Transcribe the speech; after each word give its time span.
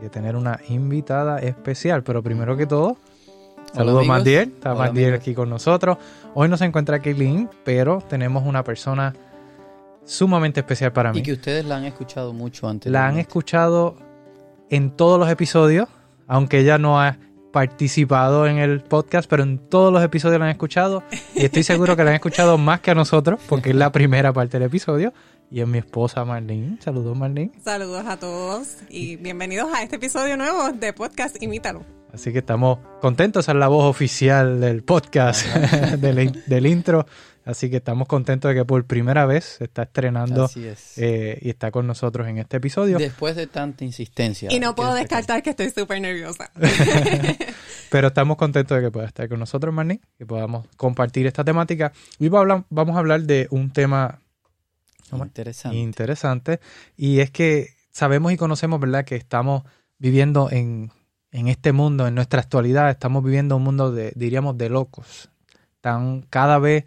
de 0.00 0.10
tener 0.10 0.36
una 0.36 0.60
invitada 0.68 1.38
especial. 1.38 2.02
Pero 2.02 2.22
primero 2.22 2.56
que 2.56 2.66
todo, 2.66 2.96
saludos 3.72 4.06
Mandiel. 4.06 4.48
Está 4.48 4.72
amigos. 4.72 5.14
aquí 5.14 5.34
con 5.34 5.50
nosotros. 5.50 5.98
Hoy 6.34 6.48
no 6.48 6.56
se 6.56 6.64
encuentra 6.64 7.00
Kaylin, 7.00 7.48
pero 7.64 8.02
tenemos 8.08 8.44
una 8.46 8.62
persona 8.62 9.14
sumamente 10.04 10.60
especial 10.60 10.92
para 10.92 11.12
mí. 11.12 11.18
Y 11.18 11.22
que 11.22 11.32
ustedes 11.32 11.64
la 11.64 11.76
han 11.76 11.84
escuchado 11.84 12.32
mucho 12.32 12.68
antes. 12.68 12.90
La 12.90 13.06
han 13.06 13.18
escuchado 13.18 13.96
en 14.70 14.90
todos 14.90 15.18
los 15.18 15.28
episodios, 15.28 15.88
aunque 16.26 16.60
ella 16.60 16.78
no 16.78 17.00
ha 17.00 17.16
participado 17.52 18.46
en 18.46 18.58
el 18.58 18.82
podcast, 18.82 19.30
pero 19.30 19.42
en 19.42 19.58
todos 19.58 19.90
los 19.90 20.02
episodios 20.02 20.38
la 20.38 20.44
han 20.44 20.50
escuchado 20.50 21.02
y 21.34 21.46
estoy 21.46 21.62
seguro 21.62 21.96
que 21.96 22.04
la 22.04 22.10
han 22.10 22.16
escuchado 22.16 22.58
más 22.58 22.80
que 22.80 22.90
a 22.90 22.94
nosotros 22.94 23.40
porque 23.48 23.70
es 23.70 23.76
la 23.76 23.90
primera 23.92 24.30
parte 24.34 24.58
del 24.58 24.66
episodio 24.66 25.14
y 25.50 25.60
es 25.60 25.66
mi 25.68 25.78
esposa 25.78 26.24
Marlene. 26.24 26.78
Saludos 26.80 27.16
Marlene. 27.16 27.52
Saludos 27.64 28.04
a 28.06 28.16
todos 28.18 28.76
y 28.88 29.16
bienvenidos 29.16 29.72
a 29.74 29.82
este 29.82 29.96
episodio 29.96 30.36
nuevo 30.36 30.72
de 30.72 30.92
podcast 30.92 31.40
Imítalo. 31.42 31.84
Así 32.12 32.32
que 32.32 32.38
estamos 32.38 32.78
contentos, 33.00 33.44
esa 33.44 33.52
es 33.52 33.58
la 33.58 33.68
voz 33.68 33.84
oficial 33.84 34.60
del 34.60 34.82
podcast, 34.82 35.46
del, 35.98 36.18
in- 36.20 36.42
del 36.46 36.66
intro. 36.66 37.06
Así 37.44 37.70
que 37.70 37.76
estamos 37.76 38.08
contentos 38.08 38.48
de 38.48 38.54
que 38.56 38.64
por 38.64 38.84
primera 38.86 39.24
vez 39.26 39.44
se 39.58 39.64
está 39.64 39.84
estrenando 39.84 40.46
es. 40.56 40.98
eh, 40.98 41.38
y 41.42 41.50
está 41.50 41.70
con 41.70 41.86
nosotros 41.86 42.26
en 42.26 42.38
este 42.38 42.56
episodio. 42.56 42.98
Después 42.98 43.36
de 43.36 43.46
tanta 43.46 43.84
insistencia. 43.84 44.48
Y 44.50 44.58
no 44.58 44.74
puedo 44.74 44.94
descartar 44.94 45.42
que 45.44 45.50
estoy 45.50 45.70
súper 45.70 46.00
nerviosa. 46.00 46.50
Pero 47.90 48.08
estamos 48.08 48.36
contentos 48.36 48.76
de 48.76 48.82
que 48.84 48.90
pueda 48.90 49.06
estar 49.06 49.28
con 49.28 49.38
nosotros, 49.38 49.72
Marnie, 49.72 50.00
que 50.18 50.26
podamos 50.26 50.66
compartir 50.76 51.26
esta 51.28 51.44
temática. 51.44 51.92
Hoy 52.18 52.28
va 52.30 52.38
a 52.38 52.40
hablar- 52.42 52.64
vamos 52.68 52.96
a 52.96 52.98
hablar 52.98 53.22
de 53.22 53.46
un 53.50 53.70
tema 53.72 54.20
Interesante. 55.14 55.76
interesante 55.78 56.60
y 56.96 57.20
es 57.20 57.30
que 57.30 57.68
sabemos 57.90 58.32
y 58.32 58.36
conocemos, 58.36 58.80
¿verdad?, 58.80 59.04
que 59.04 59.16
estamos 59.16 59.62
viviendo 59.98 60.50
en, 60.50 60.90
en 61.30 61.48
este 61.48 61.72
mundo, 61.72 62.06
en 62.06 62.14
nuestra 62.14 62.40
actualidad, 62.40 62.90
estamos 62.90 63.22
viviendo 63.24 63.56
un 63.56 63.62
mundo 63.64 63.92
de, 63.92 64.12
diríamos, 64.16 64.58
de 64.58 64.68
locos. 64.68 65.30
Tan, 65.80 66.22
cada 66.22 66.58
vez 66.58 66.84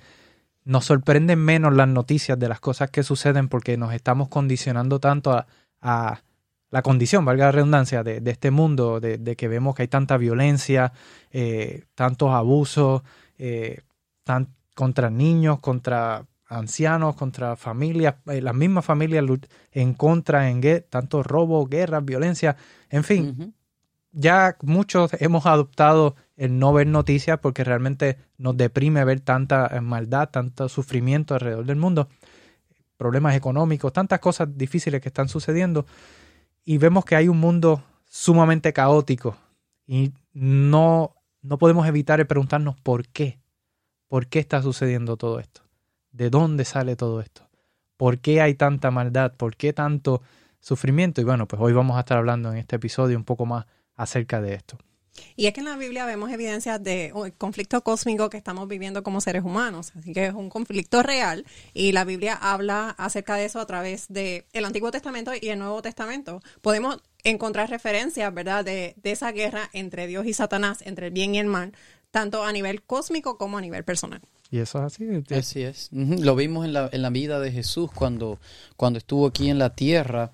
nos 0.65 0.85
sorprenden 0.85 1.39
menos 1.39 1.73
las 1.73 1.87
noticias 1.87 2.37
de 2.37 2.49
las 2.49 2.59
cosas 2.59 2.91
que 2.91 3.01
suceden 3.03 3.47
porque 3.47 3.77
nos 3.77 3.93
estamos 3.93 4.27
condicionando 4.27 4.99
tanto 4.99 5.31
a, 5.31 5.47
a 5.81 6.21
la 6.69 6.81
condición, 6.83 7.25
valga 7.25 7.45
la 7.45 7.51
redundancia, 7.51 8.03
de, 8.03 8.21
de 8.21 8.29
este 8.31 8.51
mundo, 8.51 8.99
de, 8.99 9.17
de 9.17 9.35
que 9.35 9.47
vemos 9.47 9.73
que 9.73 9.83
hay 9.83 9.87
tanta 9.87 10.17
violencia, 10.17 10.93
eh, 11.31 11.85
tantos 11.95 12.29
abusos, 12.29 13.01
eh, 13.39 13.79
tan- 14.23 14.53
contra 14.75 15.09
niños, 15.09 15.59
contra 15.59 16.25
ancianos, 16.49 17.15
contra 17.15 17.55
familias, 17.55 18.15
eh, 18.25 18.41
las 18.41 18.55
mismas 18.55 18.83
familias 18.83 19.23
en 19.71 19.93
contra, 19.93 20.49
en 20.49 20.61
tantos 20.89 21.25
robos, 21.25 21.69
guerras, 21.69 22.03
violencia, 22.03 22.57
en 22.89 23.03
fin, 23.03 23.53
ya 24.11 24.57
muchos 24.61 25.11
hemos 25.19 25.45
adoptado 25.45 26.15
el 26.35 26.57
no 26.57 26.73
ver 26.73 26.87
noticias 26.87 27.39
porque 27.39 27.63
realmente 27.63 28.17
nos 28.37 28.57
deprime 28.57 29.03
ver 29.05 29.19
tanta 29.19 29.67
eh, 29.67 29.81
maldad, 29.81 30.29
tanto 30.29 30.69
sufrimiento 30.69 31.35
alrededor 31.35 31.65
del 31.65 31.75
mundo, 31.75 32.09
problemas 32.97 33.35
económicos, 33.35 33.93
tantas 33.93 34.19
cosas 34.19 34.57
difíciles 34.57 35.01
que 35.01 35.09
están 35.09 35.29
sucediendo. 35.29 35.85
Y 36.65 36.77
vemos 36.77 37.05
que 37.05 37.15
hay 37.15 37.27
un 37.27 37.39
mundo 37.39 37.83
sumamente 38.05 38.73
caótico. 38.73 39.37
Y 39.85 40.13
no, 40.33 41.15
no 41.41 41.57
podemos 41.57 41.87
evitar 41.87 42.19
el 42.19 42.27
preguntarnos 42.27 42.79
por 42.79 43.07
qué, 43.07 43.39
por 44.07 44.27
qué 44.27 44.39
está 44.39 44.61
sucediendo 44.61 45.17
todo 45.17 45.39
esto, 45.39 45.61
de 46.11 46.29
dónde 46.29 46.65
sale 46.65 46.95
todo 46.95 47.21
esto, 47.21 47.47
por 47.97 48.19
qué 48.19 48.41
hay 48.41 48.55
tanta 48.55 48.91
maldad, 48.91 49.33
por 49.35 49.55
qué 49.55 49.73
tanto 49.73 50.21
sufrimiento 50.59 51.21
y 51.21 51.23
bueno, 51.23 51.47
pues 51.47 51.61
hoy 51.61 51.73
vamos 51.73 51.97
a 51.97 52.01
estar 52.01 52.17
hablando 52.17 52.51
en 52.51 52.57
este 52.57 52.75
episodio 52.75 53.17
un 53.17 53.23
poco 53.23 53.45
más 53.45 53.65
acerca 53.95 54.41
de 54.41 54.53
esto. 54.55 54.77
Y 55.35 55.47
es 55.47 55.53
que 55.53 55.59
en 55.59 55.65
la 55.65 55.75
Biblia 55.75 56.05
vemos 56.05 56.31
evidencias 56.31 56.81
de 56.81 57.11
conflicto 57.37 57.81
cósmico 57.83 58.29
que 58.29 58.37
estamos 58.37 58.67
viviendo 58.67 59.03
como 59.03 59.19
seres 59.19 59.43
humanos, 59.43 59.91
así 59.97 60.13
que 60.13 60.27
es 60.27 60.33
un 60.33 60.49
conflicto 60.49 61.03
real 61.03 61.45
y 61.73 61.91
la 61.91 62.05
Biblia 62.05 62.35
habla 62.35 62.91
acerca 62.91 63.35
de 63.35 63.45
eso 63.45 63.59
a 63.59 63.65
través 63.65 64.07
de 64.07 64.45
el 64.53 64.63
Antiguo 64.63 64.91
Testamento 64.91 65.31
y 65.39 65.49
el 65.49 65.59
Nuevo 65.59 65.81
Testamento. 65.81 66.41
Podemos 66.61 67.01
encontrar 67.23 67.69
referencias, 67.69 68.33
¿verdad?, 68.33 68.63
de 68.63 68.95
esa 69.03 69.31
guerra 69.33 69.69
entre 69.73 70.07
Dios 70.07 70.25
y 70.25 70.33
Satanás, 70.33 70.81
entre 70.85 71.07
el 71.07 71.13
bien 71.13 71.35
y 71.35 71.39
el 71.39 71.47
mal, 71.47 71.73
tanto 72.11 72.43
a 72.43 72.51
nivel 72.53 72.81
cósmico 72.83 73.37
como 73.37 73.57
a 73.57 73.61
nivel 73.61 73.83
personal. 73.83 74.21
Y 74.51 74.59
eso 74.59 74.79
es 74.79 74.85
así. 74.85 75.05
Así 75.31 75.61
es. 75.61 75.89
Lo 75.91 76.35
vimos 76.35 76.65
en 76.65 76.73
la, 76.73 76.89
en 76.91 77.01
la 77.01 77.09
vida 77.09 77.39
de 77.39 77.51
Jesús 77.51 77.91
cuando, 77.93 78.39
cuando 78.75 78.97
estuvo 78.97 79.27
aquí 79.27 79.49
en 79.49 79.59
la 79.59 79.75
tierra. 79.75 80.31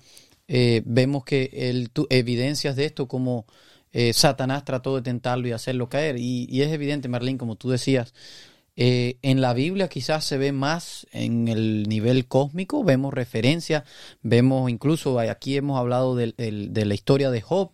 Eh, 0.48 0.82
vemos 0.86 1.24
que 1.24 1.50
él 1.52 1.90
tu- 1.90 2.06
evidencias 2.08 2.76
de 2.76 2.84
esto 2.86 3.08
como 3.08 3.46
eh, 3.92 4.12
Satanás 4.12 4.64
trató 4.64 4.94
de 4.96 5.02
tentarlo 5.02 5.48
y 5.48 5.52
hacerlo 5.52 5.88
caer. 5.88 6.16
Y, 6.18 6.62
es 6.62 6.72
evidente, 6.72 7.08
Marlene, 7.08 7.38
como 7.38 7.56
tú 7.56 7.68
decías, 7.70 8.14
eh, 8.76 9.16
en 9.22 9.40
la 9.40 9.54
Biblia 9.54 9.88
quizás 9.88 10.24
se 10.24 10.38
ve 10.38 10.52
más 10.52 11.06
en 11.12 11.48
el 11.48 11.84
nivel 11.88 12.26
cósmico, 12.26 12.84
vemos 12.84 13.12
referencias, 13.14 13.84
vemos 14.22 14.70
incluso, 14.70 15.18
aquí 15.18 15.56
hemos 15.56 15.78
hablado 15.78 16.14
del- 16.14 16.34
de 16.36 16.84
la 16.84 16.94
historia 16.94 17.30
de 17.30 17.40
Job, 17.40 17.70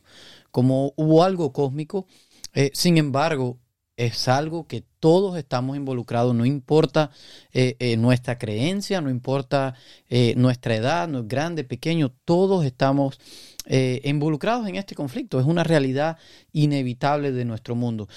como 0.50 0.92
hubo 0.97 1.25
algo 1.25 1.52
cósmico. 1.52 2.06
Eh, 2.54 2.70
sin 2.75 2.98
embargo, 2.98 3.58
es 4.06 4.26
algo 4.26 4.66
que 4.66 4.82
todos 4.98 5.38
estamos 5.38 5.76
involucrados, 5.76 6.34
no 6.34 6.44
importa 6.44 7.10
eh, 7.52 7.76
eh, 7.78 7.96
nuestra 7.96 8.36
creencia, 8.36 9.00
no 9.00 9.10
importa 9.10 9.74
eh, 10.08 10.34
nuestra 10.36 10.74
edad, 10.74 11.06
no 11.08 11.20
es 11.20 11.28
grande, 11.28 11.62
pequeño, 11.64 12.12
todos 12.24 12.64
estamos 12.64 13.18
involucrados 13.64 14.66
en 14.66 14.74
este 14.74 14.96
conflicto. 14.96 15.38
Es 15.38 15.46
una 15.46 15.62
realidad 15.62 16.18
inevitable 16.50 17.30
de 17.30 17.44
nuestro 17.44 17.76
mundo. 17.76 18.08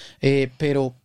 Pero 0.58 0.96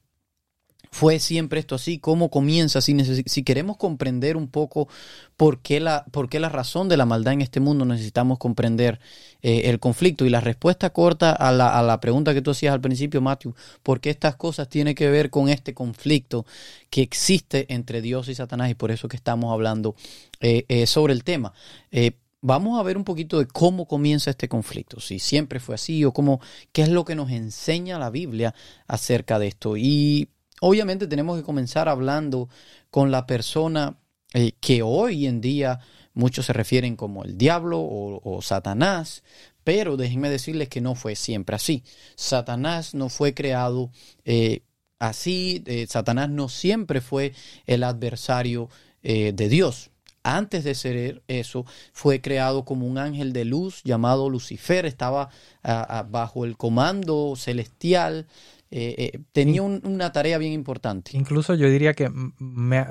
fue 0.93 1.21
siempre 1.21 1.61
esto 1.61 1.77
así, 1.77 1.99
cómo 1.99 2.31
comienza, 2.31 2.81
si, 2.81 2.97
si 3.25 3.43
queremos 3.45 3.77
comprender 3.77 4.37
un 4.37 4.49
poco 4.49 4.89
por 5.37 5.61
qué, 5.61 5.78
la, 5.78 6.05
por 6.11 6.28
qué 6.28 6.41
la 6.41 6.49
razón 6.49 6.89
de 6.89 6.97
la 6.97 7.06
maldad 7.06 7.34
en 7.34 7.43
este 7.43 7.61
mundo, 7.61 7.84
necesitamos 7.84 8.39
comprender 8.39 8.99
eh, 9.41 9.62
el 9.67 9.78
conflicto. 9.78 10.27
Y 10.27 10.31
la 10.31 10.41
respuesta 10.41 10.91
corta 10.91 11.33
a 11.33 11.53
la, 11.53 11.78
a 11.78 11.83
la 11.83 12.01
pregunta 12.01 12.34
que 12.34 12.43
tú 12.43 12.51
hacías 12.51 12.75
al 12.75 12.81
principio, 12.81 13.21
Matthew, 13.21 13.55
¿por 13.83 14.01
qué 14.01 14.11
estas 14.11 14.34
cosas 14.37 14.69
tienen 14.69 14.95
que 14.95 15.09
ver 15.09 15.31
con 15.31 15.49
este 15.49 15.75
conflicto 15.75 16.45
que 16.91 17.03
existe 17.03 17.72
entre 17.72 18.03
Dios 18.03 18.28
y 18.28 18.34
Satanás? 18.34 18.71
Y 18.71 18.75
por 18.75 18.91
eso 18.91 19.07
que 19.07 19.17
estamos 19.17 19.53
hablando 19.53 19.95
eh, 20.41 20.65
eh, 20.69 20.87
sobre 20.87 21.12
el 21.12 21.22
tema. 21.22 21.53
Vamos 22.43 22.81
a 22.81 22.83
ver 22.83 22.97
un 22.97 23.05
poquito 23.05 23.39
de 23.39 23.47
cómo 23.47 23.87
comienza 23.87 24.31
este 24.31 24.49
conflicto, 24.49 24.99
si 24.99 25.19
siempre 25.19 25.61
fue 25.61 25.75
así 25.75 26.07
o 26.07 26.12
cómo, 26.12 26.41
qué 26.72 26.81
es 26.81 26.89
lo 26.89 27.05
que 27.05 27.15
nos 27.15 27.31
enseña 27.31 27.99
la 27.99 28.09
Biblia 28.09 28.55
acerca 28.87 29.39
de 29.39 29.49
esto. 29.49 29.77
Y 29.77 30.31
obviamente 30.60 31.06
tenemos 31.06 31.38
que 31.38 31.44
comenzar 31.44 31.88
hablando 31.88 32.48
con 32.91 33.10
la 33.10 33.26
persona 33.26 33.97
eh, 34.32 34.53
que 34.60 34.82
hoy 34.82 35.26
en 35.26 35.41
día 35.41 35.81
muchos 36.15 36.47
se 36.47 36.53
refieren 36.53 36.94
como 36.97 37.25
el 37.25 37.37
diablo 37.37 37.81
o, 37.81 38.41
Satanás, 38.43 39.22
pero 39.65 39.97
déjenme 39.97 40.31
decirles 40.31 40.69
que 40.69 40.81
no 40.81 40.94
fue 40.94 41.16
siempre 41.16 41.56
así. 41.56 41.82
Satanás 42.15 42.94
no 42.94 43.09
fue 43.09 43.34
creado 43.34 43.91
eh, 44.24 44.62
así, 44.98 45.62
eh, 45.66 45.86
Satanás 45.89 46.30
no 46.30 46.48
siempre 46.48 47.01
fue 47.01 47.33
el 47.66 47.83
adversario 47.83 48.68
de 49.03 49.48
Dios. 49.48 49.91
Antes 50.22 50.62
de 50.62 50.74
ser 50.74 51.22
eso, 51.27 51.65
fue 51.95 52.21
creado 52.21 52.66
como 52.66 52.86
un 52.86 52.98
ángel 52.98 53.33
de 53.33 53.47
luz 53.47 53.80
llamado 53.83 54.28
Lucifer, 54.28 54.84
estaba 54.84 55.30
bajo 56.10 56.45
el 56.45 56.59
comando 56.59 57.33
celestial, 57.34 58.27
eh, 58.71 58.95
eh, 59.15 59.21
tenía 59.33 59.63
un- 59.63 59.81
una 59.84 60.13
tarea 60.13 60.39
bien 60.39 60.53
importante. 60.53 61.11
Incluso 61.17 61.55
yo 61.55 61.69
diría 61.69 61.95
que 61.95 62.11
me- 62.39 62.87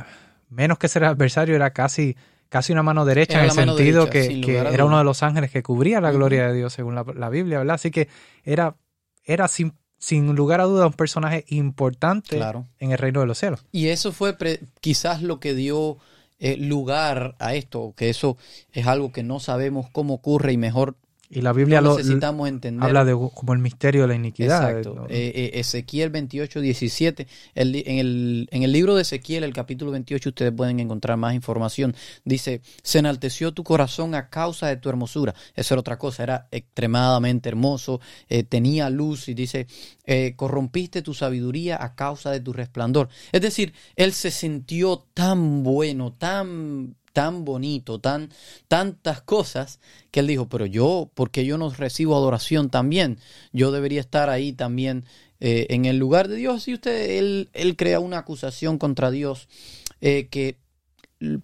menos 0.50 0.78
que 0.78 0.88
ser 0.88 1.04
adversario 1.06 1.56
era 1.56 1.72
casi, 1.72 2.16
casi 2.50 2.74
una 2.74 2.84
mano 2.84 3.06
derecha 3.06 3.34
Era 3.36 3.44
en 3.44 3.50
el 3.50 3.56
sentido 3.76 4.06
derecha, 4.08 4.42
que, 4.46 4.58
era 4.58 4.86
uno 4.86 4.98
de 4.98 5.04
los 5.04 5.22
ángeles 5.24 5.52
que 5.52 5.64
cubría 5.64 6.02
la 6.02 6.12
gloria 6.12 6.48
de 6.48 6.56
Dios 6.56 6.74
según 6.74 6.96
la, 6.96 7.06
la 7.16 7.30
Biblia, 7.30 7.60
¿verdad? 7.60 7.76
Así 7.76 7.92
que 7.92 8.08
era, 8.44 8.76
era 9.24 9.48
sin, 9.48 9.74
sin 10.00 10.36
lugar 10.36 10.60
a 10.60 10.64
duda 10.66 10.88
un 10.88 10.94
personaje 10.94 11.46
importante 11.50 12.38
Claro. 12.38 12.66
en 12.80 12.92
el 12.92 12.98
reino 12.98 13.20
de 13.22 13.28
los 13.28 13.38
cielos. 13.38 13.66
Y 13.72 13.88
eso 13.88 14.12
fue 14.12 14.34
pre- 14.38 14.62
quizás 14.82 15.22
lo 15.22 15.40
que 15.40 15.54
dio 15.54 15.98
eh, 16.40 16.56
lugar 16.58 17.36
a 17.40 17.54
esto, 17.54 17.94
que 17.98 18.10
eso 18.10 18.38
es 18.72 18.88
algo 18.88 19.12
que 19.12 19.24
no 19.24 19.40
sabemos 19.40 19.88
cómo 19.92 20.14
ocurre 20.16 20.54
y 20.54 20.58
mejor 20.58 20.96
Y 21.32 21.42
la 21.42 21.54
Biblia 21.54 21.80
no 21.80 21.90
lo, 21.90 21.98
necesitamos 21.98 22.50
entender. 22.50 22.84
habla 22.84 23.06
de 23.06 23.14
como 23.14 23.54
el 23.54 23.60
misterio 23.60 24.02
de 24.02 24.08
la 24.08 24.16
iniquidad. 24.16 24.70
Exacto. 24.70 25.06
Eh, 25.10 25.32
eh, 25.36 25.60
Ezequiel 25.60 26.10
28, 26.10 26.60
17. 26.60 27.28
El 27.54 27.76
en, 27.76 28.00
el, 28.00 28.48
en 28.52 28.64
el 28.64 28.72
libro 28.72 28.96
de 28.96 29.04
Ezequiel, 29.04 29.44
el 29.44 29.54
capítulo 29.54 29.92
28, 29.92 30.30
ustedes 30.30 30.52
pueden 30.52 30.80
encontrar 30.80 31.18
más 31.18 31.36
información. 31.36 31.96
Dice, 32.26 32.62
se 32.82 33.00
enalteció 33.00 33.54
tu 33.54 33.64
corazón 33.64 34.16
a 34.16 34.30
causa 34.30 34.68
de 34.68 34.78
tu 34.78 34.90
hermosura. 34.90 35.36
Eso 35.56 35.76
era 35.76 35.82
otra 35.82 36.00
cosa, 36.00 36.24
era 36.24 36.48
extremadamente 36.52 37.50
hermoso, 37.50 38.02
eh, 38.28 38.44
tenía 38.44 38.90
luz 38.90 39.30
y 39.30 39.36
dice, 39.36 39.68
eh, 40.06 40.34
corrompiste 40.36 41.04
tu 41.04 41.14
sabiduría 41.14 41.78
a 41.80 41.94
causa 41.94 42.32
de 42.32 42.40
tu 42.40 42.54
resplandor. 42.54 43.10
Es 43.32 43.42
decir, 43.42 43.74
él 43.96 44.14
se 44.14 44.32
sintió 44.32 45.06
tan 45.14 45.62
bueno, 45.62 46.14
tan 46.14 46.96
tan 47.14 47.46
bonito, 47.46 48.00
tan 48.00 48.30
tantas 48.68 49.22
cosas 49.22 49.80
que 50.12 50.20
él 50.22 50.28
dijo, 50.28 50.48
pero 50.50 50.66
yo, 50.66 51.10
¿por 51.14 51.32
qué 51.32 51.46
yo 51.46 51.58
no 51.58 51.70
recibo 51.72 52.16
adoración 52.16 52.70
también? 52.70 53.20
Yo 53.52 53.72
debería 53.72 54.00
estar 54.02 54.30
ahí 54.30 54.54
también 54.54 55.06
eh, 55.40 55.68
en 55.70 55.86
el 55.86 55.98
lugar 55.98 56.28
de 56.28 56.36
Dios. 56.38 56.68
Y 56.68 56.74
usted, 56.74 57.18
él, 57.20 57.50
él 57.54 57.76
crea 57.76 58.00
una 58.00 58.20
acusación 58.20 58.78
contra 58.78 59.12
Dios 59.12 59.48
eh, 60.02 60.28
que 60.30 60.58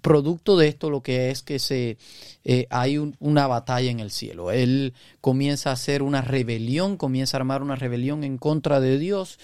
producto 0.02 0.56
de 0.58 0.70
esto 0.70 0.90
lo 0.90 1.04
que 1.04 1.32
es 1.32 1.44
que 1.44 1.60
se 1.60 1.98
eh, 2.46 2.66
hay 2.70 2.98
un- 2.98 3.18
una 3.20 3.46
batalla 3.48 3.92
en 3.92 4.00
el 4.00 4.10
cielo. 4.10 4.52
Él 4.52 4.94
comienza 5.20 5.70
a 5.70 5.74
hacer 5.74 6.02
una 6.02 6.22
rebelión, 6.22 6.96
comienza 6.96 7.36
a 7.36 7.40
armar 7.42 7.62
una 7.62 7.76
rebelión 7.76 8.24
en 8.24 8.38
contra 8.38 8.80
de 8.80 8.98
Dios. 8.98 9.38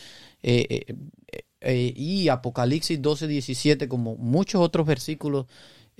y 1.63 2.29
Apocalipsis 2.29 3.01
12, 3.01 3.27
17, 3.27 3.87
como 3.87 4.15
muchos 4.15 4.61
otros 4.61 4.87
versículos 4.87 5.45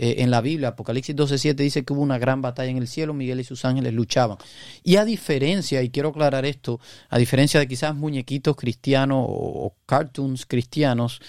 eh, 0.01 0.24
en 0.24 0.31
la 0.31 0.42
Biblia, 0.42 0.69
Apocalipsis 0.69 1.15
12.7 1.15 1.53
dice 1.53 1.86
que 1.86 1.94
hubo 1.94 2.01
una 2.01 2.18
gran 2.18 2.42
batalla 2.42 2.71
en 2.71 2.77
el 2.77 2.88
cielo, 2.88 3.13
Miguel 3.13 3.39
y 3.39 3.44
sus 3.44 3.65
ángeles 3.65 3.94
luchaban. 3.94 4.39
Y 4.83 4.95
a 4.95 5.06
diferencia, 5.06 5.83
y 5.83 5.92
quiero 5.92 6.09
aclarar 6.09 6.44
esto, 6.44 6.80
a 7.09 7.19
diferencia 7.19 7.59
de 7.59 7.68
quizás 7.68 7.94
muñequitos 7.94 8.56
cristianos 8.56 9.24
o, 9.30 9.75
cartoons 9.86 10.48
cristianos, 10.48 11.21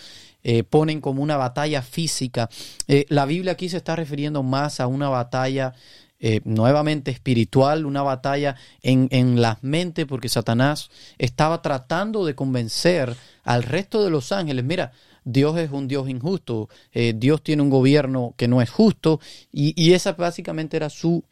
eh, 0.42 0.64
ponen 0.64 1.02
como 1.02 1.22
una 1.22 1.36
batalla 1.36 1.82
física, 1.82 2.48
eh, 2.88 3.04
la 3.10 3.26
Biblia 3.26 3.52
aquí 3.52 3.68
se 3.68 3.76
está 3.76 3.94
refiriendo 3.94 4.42
más 4.42 4.80
a 4.80 4.86
una 4.86 5.10
batalla 5.10 5.74
nuevamente 6.44 7.10
espiritual, 7.10 7.84
una 7.84 8.04
batalla 8.04 8.54
en, 8.80 9.08
en 9.10 9.42
las 9.42 9.60
mentes, 9.64 10.06
porque 10.06 10.28
Satanás 10.28 10.88
estaba 11.18 11.62
tratando 11.62 12.24
de 12.24 12.36
convencer 12.36 13.16
al 13.42 13.64
resto 13.64 14.04
de 14.04 14.10
los 14.10 14.30
ángeles, 14.30 14.64
mira, 14.64 14.92
Dios 15.24 15.58
es 15.58 15.70
un 15.70 15.88
Dios 15.88 16.08
injusto, 16.08 16.68
eh, 16.92 17.14
Dios 17.16 17.42
tiene 17.42 17.62
un 17.62 17.70
gobierno 17.70 18.34
que 18.36 18.48
no 18.48 18.60
es 18.62 18.70
justo, 18.70 19.20
y, 19.52 19.74
y 19.82 19.92
esa 19.94 20.12
básicamente 20.12 20.76
era 20.76 20.90
su, 20.90 21.24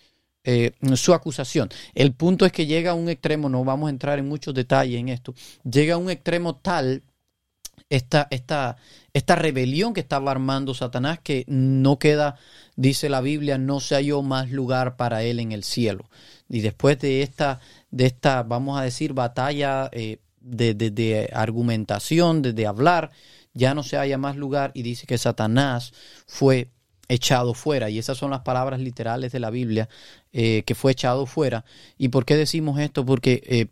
eh, 0.44 0.72
su 0.94 1.14
acusación. 1.14 1.68
El 1.94 2.12
punto 2.12 2.46
es 2.46 2.52
que 2.52 2.66
llega 2.66 2.92
a 2.92 2.94
un 2.94 3.08
extremo, 3.08 3.48
no 3.48 3.64
vamos 3.64 3.88
a 3.88 3.90
entrar 3.90 4.18
en 4.18 4.28
muchos 4.28 4.54
detalles 4.54 4.98
en 5.00 5.08
esto, 5.08 5.34
llega 5.64 5.94
a 5.94 5.98
un 5.98 6.10
extremo 6.10 6.56
tal 6.56 7.02
esta, 7.88 8.28
esta, 8.30 8.76
esta 9.12 9.34
rebelión 9.36 9.94
que 9.94 10.00
estaba 10.00 10.30
armando 10.30 10.74
Satanás 10.74 11.18
que 11.22 11.44
no 11.48 11.98
queda, 11.98 12.36
dice 12.76 13.08
la 13.08 13.20
Biblia, 13.20 13.58
no 13.58 13.80
se 13.80 13.96
halló 13.96 14.22
más 14.22 14.50
lugar 14.50 14.96
para 14.96 15.22
él 15.24 15.40
en 15.40 15.52
el 15.52 15.64
cielo. 15.64 16.08
Y 16.48 16.60
después 16.60 16.98
de 17.00 17.22
esta, 17.22 17.60
de 17.90 18.06
esta 18.06 18.42
vamos 18.44 18.78
a 18.78 18.82
decir, 18.84 19.12
batalla 19.12 19.88
eh, 19.92 20.18
de, 20.40 20.74
de- 20.74 21.30
argumentación, 21.32 22.42
de 22.42 22.66
hablar, 22.66 23.10
ya 23.54 23.74
no 23.74 23.82
se 23.82 23.96
halla 23.96 24.18
más 24.18 24.36
lugar 24.36 24.70
y 24.74 24.82
dice 24.82 25.06
que 25.06 25.18
Satanás 25.18 25.92
fue 26.26 26.70
echado 27.08 27.54
fuera. 27.54 27.90
Y 27.90 27.98
esas 27.98 28.16
son 28.16 28.30
las 28.30 28.40
palabras 28.40 28.80
literales 28.80 29.32
de 29.32 29.40
la 29.40 29.50
Biblia, 29.50 29.88
eh, 30.32 30.62
que 30.64 30.74
fue 30.74 30.92
echado 30.92 31.26
fuera. 31.26 31.64
¿Y 31.98 32.08
por 32.08 32.24
qué 32.24 32.36
decimos 32.36 32.78
esto? 32.78 33.04
Porque 33.04 33.42
eh, 33.46 33.66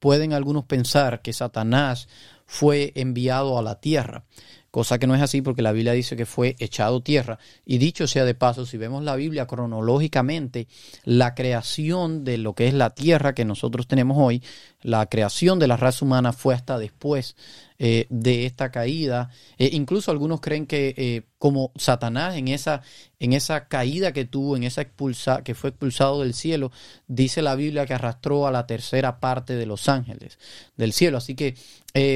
pueden 0.00 0.32
algunos 0.32 0.64
pensar 0.64 1.22
que 1.22 1.32
Satanás 1.32 2.08
fue 2.46 2.92
enviado 2.96 3.58
a 3.58 3.62
la 3.62 3.80
tierra, 3.80 4.24
cosa 4.72 4.98
que 4.98 5.06
no 5.06 5.14
es 5.14 5.22
así 5.22 5.40
porque 5.40 5.62
la 5.62 5.70
Biblia 5.70 5.92
dice 5.92 6.16
que 6.16 6.26
fue 6.26 6.56
echado 6.58 7.00
tierra. 7.00 7.38
Y 7.64 7.78
dicho 7.78 8.08
sea 8.08 8.24
de 8.24 8.34
paso, 8.34 8.66
si 8.66 8.76
vemos 8.76 9.04
la 9.04 9.14
Biblia 9.14 9.46
cronológicamente, 9.46 10.66
la 11.04 11.36
creación 11.36 12.24
de 12.24 12.38
lo 12.38 12.54
que 12.54 12.66
es 12.66 12.74
la 12.74 12.90
tierra 12.90 13.34
que 13.34 13.44
nosotros 13.44 13.86
tenemos 13.86 14.16
hoy, 14.18 14.42
la 14.82 15.06
creación 15.06 15.58
de 15.58 15.66
la 15.66 15.76
raza 15.76 16.04
humana 16.04 16.32
fue 16.32 16.54
hasta 16.54 16.78
después 16.78 17.36
eh, 17.78 18.06
de 18.10 18.46
esta 18.46 18.70
caída. 18.70 19.30
Eh, 19.58 19.70
incluso 19.72 20.10
algunos 20.10 20.40
creen 20.40 20.66
que 20.66 20.94
eh, 20.96 21.22
como 21.38 21.72
Satanás 21.76 22.36
en 22.36 22.48
esa, 22.48 22.82
en 23.18 23.32
esa 23.32 23.68
caída 23.68 24.12
que 24.12 24.24
tuvo, 24.24 24.56
en 24.56 24.64
esa 24.64 24.82
expulsa, 24.82 25.42
que 25.42 25.54
fue 25.54 25.70
expulsado 25.70 26.20
del 26.20 26.34
cielo, 26.34 26.72
dice 27.08 27.42
la 27.42 27.54
Biblia 27.54 27.86
que 27.86 27.94
arrastró 27.94 28.46
a 28.46 28.50
la 28.50 28.66
tercera 28.66 29.20
parte 29.20 29.54
de 29.56 29.66
los 29.66 29.88
ángeles 29.88 30.38
del 30.76 30.92
cielo. 30.92 31.18
Así 31.18 31.34
que 31.34 31.56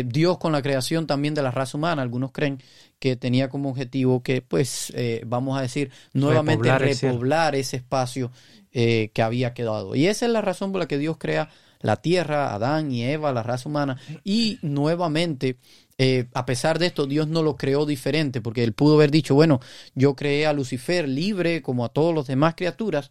Dios 0.05 0.39
con 0.39 0.53
la 0.53 0.63
creación 0.63 1.07
también 1.07 1.35
de 1.35 1.43
la 1.43 1.51
raza 1.51 1.77
humana, 1.77 2.03
algunos 2.03 2.31
creen 2.31 2.63
que 2.99 3.17
tenía 3.17 3.49
como 3.49 3.71
objetivo 3.71 4.23
que, 4.23 4.41
pues, 4.41 4.93
vamos 5.27 5.59
a 5.59 5.63
decir, 5.63 5.91
nuevamente 6.13 6.79
Repoblar 6.79 7.57
ese 7.57 7.79
espacio 7.79 8.31
que 8.71 9.23
había 9.23 9.53
quedado. 9.53 9.97
Y 9.97 10.07
esa 10.07 10.27
es 10.27 10.33
la 10.33 10.43
razón 10.43 10.71
por 10.71 10.81
la 10.81 10.89
que 10.89 10.99
Dios 10.99 11.17
crea 11.19 11.49
la 11.85 11.97
tierra, 11.97 12.55
Adán 12.55 12.91
y 12.91 13.05
Eva, 13.05 13.31
la 13.31 13.43
raza 13.43 13.69
humana, 13.69 13.99
y 14.25 14.59
nuevamente, 14.63 15.59
eh, 15.99 16.29
a 16.33 16.47
pesar 16.47 16.79
de 16.79 16.87
esto, 16.87 17.07
Dios 17.07 17.29
no 17.29 17.43
lo 17.43 17.57
creó 17.57 17.85
diferente, 17.85 18.41
porque 18.41 18.65
él 18.65 18.73
pudo 18.73 18.95
haber 18.95 19.11
dicho, 19.11 19.35
bueno, 19.35 19.61
yo 19.95 20.17
creé 20.17 20.47
a 20.47 20.55
Lucifer 20.55 21.07
libre 21.07 21.61
como 21.61 21.85
a 21.85 21.91
todos 21.91 22.15
los 22.15 22.27
demás 22.27 22.55
criaturas, 22.55 23.11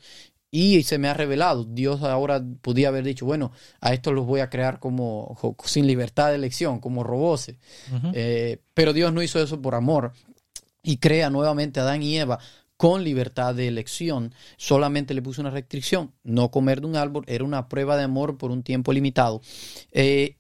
y 0.50 0.82
se 0.84 0.98
me 0.98 1.08
ha 1.08 1.14
revelado. 1.14 1.66
Dios 1.66 2.02
ahora 2.02 2.44
podía 2.62 2.88
haber 2.88 3.04
dicho, 3.04 3.28
bueno, 3.28 3.52
a 3.80 3.94
estos 3.94 4.12
los 4.12 4.26
voy 4.26 4.40
a 4.40 4.50
crear 4.50 4.80
como 4.80 5.38
sin 5.66 5.86
libertad 5.86 6.30
de 6.30 6.36
elección, 6.36 6.80
como 6.80 7.04
robots. 7.04 7.54
Eh, 8.14 8.58
pero 8.74 8.94
Dios 8.94 9.14
no 9.14 9.22
hizo 9.22 9.42
eso 9.42 9.62
por 9.62 9.76
amor 9.76 10.14
y 10.84 10.98
crea 10.98 11.30
nuevamente 11.32 11.80
a 11.80 11.84
Adán 11.84 12.04
y 12.04 12.18
Eva 12.18 12.40
con 12.78 13.04
libertad 13.04 13.56
de 13.56 13.68
elección. 13.68 14.34
Solamente 14.58 15.14
le 15.14 15.22
puso 15.22 15.42
una 15.42 15.50
restricción, 15.50 16.14
no 16.24 16.52
comer 16.52 16.82
de 16.82 16.88
un 16.88 16.96
árbol, 16.96 17.24
era 17.28 17.44
una 17.44 17.70
prueba 17.70 17.98
de 17.98 18.04
amor 18.04 18.38
por 18.38 18.52
un 18.52 18.64
tiempo 18.64 18.94
limitado. 18.94 19.42
Eh, 19.92 20.38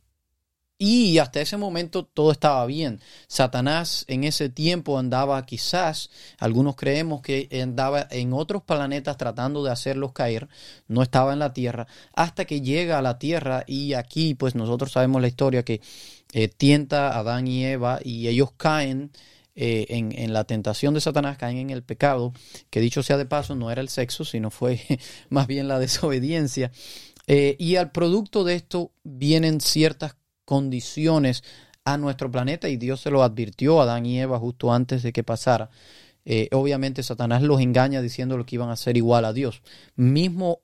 y 0.86 1.18
hasta 1.20 1.40
ese 1.40 1.56
momento 1.56 2.04
todo 2.04 2.32
estaba 2.32 2.66
bien. 2.66 3.00
Satanás 3.28 4.04
en 4.10 4.26
ese 4.26 4.50
tiempo 4.50 5.00
andaba 5.00 5.46
quizás, 5.46 6.10
algunos 6.40 6.76
creemos 6.76 7.22
que 7.22 7.48
andaba 7.64 8.06
en 8.12 8.34
otros 8.34 8.64
planetas 8.64 9.16
tratando 9.16 9.64
de 9.64 9.72
hacerlos 9.72 10.12
caer, 10.12 10.50
no 10.88 11.02
estaba 11.02 11.32
en 11.32 11.40
la 11.40 11.54
Tierra, 11.54 11.88
hasta 12.14 12.44
que 12.44 12.60
llega 12.60 12.98
a 12.98 13.02
la 13.02 13.18
Tierra 13.18 13.64
y 13.66 13.94
aquí 13.94 14.34
pues 14.34 14.56
nosotros 14.56 14.92
sabemos 14.92 15.22
la 15.22 15.30
historia 15.30 15.64
que 15.64 15.80
eh, 16.34 16.50
tienta 16.50 17.12
a 17.12 17.20
Adán 17.20 17.48
y 17.48 17.64
Eva 17.64 18.00
y 18.04 18.28
ellos 18.28 18.52
caen 18.58 19.12
eh, 19.56 19.86
en, 19.90 20.34
la 20.34 20.46
tentación 20.46 20.96
de 20.96 21.02
Satanás, 21.02 21.38
caen 21.38 21.58
en 21.58 21.70
el 21.70 21.84
pecado, 21.84 22.34
que 22.72 22.80
dicho 22.80 23.04
sea 23.04 23.18
de 23.18 23.28
paso 23.28 23.54
no 23.54 23.70
era 23.70 23.82
el 23.82 23.90
sexo, 23.90 24.26
sino 24.26 24.50
fue 24.50 24.82
más 25.30 25.46
bien 25.46 25.68
la 25.68 25.78
desobediencia. 25.78 26.72
Eh, 27.28 27.56
y 27.60 27.76
al 27.76 27.92
producto 27.92 28.44
de 28.44 28.56
esto 28.56 28.92
vienen 29.04 29.62
ciertas 29.62 30.16
condiciones 30.46 31.44
a 31.86 31.98
nuestro 31.98 32.32
planeta 32.32 32.68
y 32.68 32.78
Dios 32.78 33.02
se 33.02 33.12
lo 33.12 33.22
advirtió 33.22 33.80
a 33.80 33.84
Adán 33.84 34.06
y 34.06 34.20
Eva 34.20 34.40
justo 34.40 34.74
antes 34.74 35.04
de 35.04 35.14
que 35.14 35.24
pasara. 35.24 35.70
Eh, 36.26 36.48
obviamente 36.54 37.04
Satanás 37.04 37.42
los 37.42 37.60
engaña 37.60 38.02
diciendo 38.02 38.44
que 38.46 38.56
iban 38.56 38.70
a 38.70 38.76
ser 38.76 38.98
igual 38.98 39.26
a 39.26 39.34
Dios. 39.34 39.62
Mismo 39.96 40.62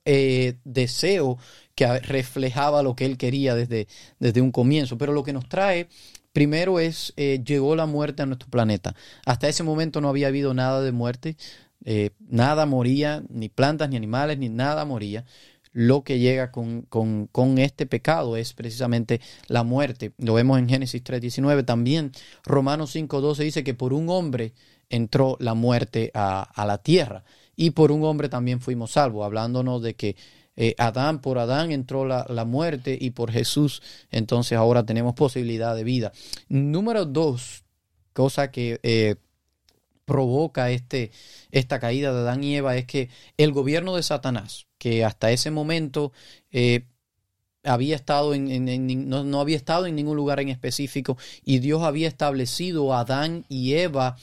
deseo 0.63 1.37
que 1.75 1.99
reflejaba 1.99 2.81
lo 2.81 2.95
que 2.95 3.05
él 3.05 3.17
quería 3.17 3.55
desde, 3.55 3.87
desde 4.19 4.41
un 4.41 4.51
comienzo. 4.51 4.97
Pero 4.97 5.13
lo 5.13 5.23
que 5.23 5.33
nos 5.33 5.47
trae 5.47 5.89
primero 6.33 6.79
es, 6.79 7.13
eh, 7.17 7.41
llegó 7.45 7.75
la 7.75 7.85
muerte 7.85 8.23
a 8.23 8.25
nuestro 8.25 8.49
planeta. 8.49 8.95
Hasta 9.25 9.47
ese 9.47 9.63
momento 9.63 10.01
no 10.01 10.09
había 10.09 10.27
habido 10.27 10.53
nada 10.53 10.81
de 10.81 10.91
muerte. 10.91 11.37
Eh, 11.85 12.11
nada 12.19 12.65
moría, 12.65 13.23
ni 13.29 13.49
plantas, 13.49 13.89
ni 13.89 13.95
animales, 13.95 14.37
ni 14.37 14.49
nada 14.49 14.85
moría 14.85 15.25
lo 15.71 16.03
que 16.03 16.19
llega 16.19 16.51
con, 16.51 16.81
con, 16.83 17.27
con, 17.27 17.57
este 17.57 17.85
pecado 17.85 18.37
es 18.37 18.53
precisamente 18.53 19.21
la 19.47 19.63
muerte. 19.63 20.13
Lo 20.17 20.33
vemos 20.33 20.59
en 20.59 20.67
Génesis 20.67 21.03
3.19. 21.03 21.65
También 21.65 22.11
Romanos 22.43 22.95
5.12 22.95 23.37
dice 23.43 23.63
que 23.63 23.73
por 23.73 23.93
un 23.93 24.09
hombre 24.09 24.53
entró 24.89 25.37
la 25.39 25.53
muerte 25.53 26.11
a, 26.13 26.41
a, 26.41 26.65
la 26.65 26.79
tierra 26.79 27.23
y 27.55 27.71
por 27.71 27.91
un 27.91 28.03
hombre 28.03 28.29
también 28.29 28.59
fuimos 28.61 28.91
salvos, 28.91 29.25
hablándonos 29.25 29.81
de 29.83 29.93
que 29.93 30.15
eh, 30.61 30.75
Adán, 30.77 31.21
por 31.21 31.39
Adán 31.39 31.71
entró 31.71 32.05
la, 32.05 32.25
la, 32.27 32.43
muerte 32.43 32.97
y 32.99 33.11
por 33.11 33.31
Jesús 33.31 33.81
entonces 34.11 34.57
ahora 34.57 34.85
tenemos 34.85 35.15
posibilidad 35.15 35.73
de 35.73 35.85
vida. 35.85 36.11
Número 36.49 37.05
dos, 37.05 37.63
cosa 38.13 38.51
que... 38.51 38.79
Eh, 38.83 39.15
provoca 40.05 40.71
este, 40.71 41.11
esta 41.51 41.79
caída 41.79 42.11
de 42.11 42.21
Adán 42.21 42.43
y 42.43 42.55
Eva 42.55 42.75
es 42.75 42.87
que 42.87 43.09
el 43.37 43.51
gobierno 43.51 43.95
de 43.95 44.01
Satanás, 44.01 44.65
que 44.79 45.05
hasta 45.05 45.31
ese 45.31 45.51
momento 45.51 46.11
eh, 46.51 46.87
había 47.63 47.95
estado 47.95 48.33
en, 48.33 48.49
en, 48.49 49.07
no, 49.07 49.23
no, 49.23 49.39
había 49.39 49.55
estado 49.55 49.85
en 49.85 49.95
ningún 49.95 50.17
lugar 50.17 50.39
en 50.39 50.49
específico 50.49 51.15
y 51.45 51.59
Dios 51.59 51.83
había 51.83 52.07
establecido 52.07 52.91
a 52.91 53.01
Adán 53.01 53.45
y 53.49 53.73
Eva 53.73 54.17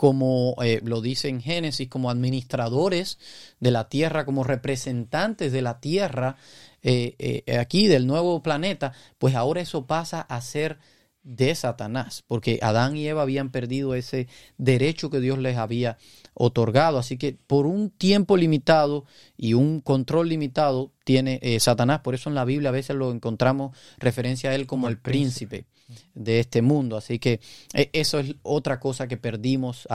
como 0.00 0.56
eh, 0.62 0.80
lo 0.82 1.02
dice 1.02 1.28
en 1.28 1.42
Génesis, 1.42 1.86
como 1.90 2.08
administradores 2.08 3.18
de 3.60 3.70
la 3.70 3.90
tierra, 3.90 4.24
como 4.24 4.44
representantes 4.44 5.52
de 5.52 5.60
la 5.60 5.78
tierra 5.78 6.36
eh, 6.82 7.42
eh, 7.46 7.58
aquí 7.58 7.86
del 7.86 8.06
nuevo 8.06 8.42
planeta, 8.42 8.94
pues 9.18 9.34
ahora 9.34 9.60
eso 9.60 9.84
pasa 9.84 10.22
a 10.22 10.40
ser 10.40 10.78
de 11.22 11.54
Satanás, 11.54 12.24
porque 12.26 12.60
Adán 12.62 12.96
y 12.96 13.06
Eva 13.06 13.20
habían 13.20 13.50
perdido 13.50 13.94
ese 13.94 14.26
derecho 14.56 15.10
que 15.10 15.20
Dios 15.20 15.38
les 15.38 15.58
había 15.58 15.98
otorgado. 16.32 16.96
Así 16.96 17.18
que 17.18 17.36
por 17.46 17.66
un 17.66 17.90
tiempo 17.90 18.38
limitado 18.38 19.04
y 19.36 19.52
un 19.52 19.82
control 19.82 20.30
limitado 20.30 20.92
tiene 21.04 21.40
eh, 21.42 21.60
Satanás. 21.60 22.00
Por 22.00 22.14
eso 22.14 22.30
en 22.30 22.36
la 22.36 22.46
Biblia 22.46 22.70
a 22.70 22.72
veces 22.72 22.96
lo 22.96 23.12
encontramos 23.12 23.76
referencia 23.98 24.48
a 24.48 24.54
él 24.54 24.66
como, 24.66 24.88
el 24.88 24.96
príncipe. 24.96 25.66
De 26.14 26.40
este 26.40 26.62
mundo. 26.62 26.96
Así 26.96 27.18
que 27.18 27.40
eh, 27.74 27.90
eso 27.92 28.18
es 28.18 28.34
otra 28.42 28.80
cosa 28.80 29.08
que 29.08 29.16
perdimos 29.16 29.88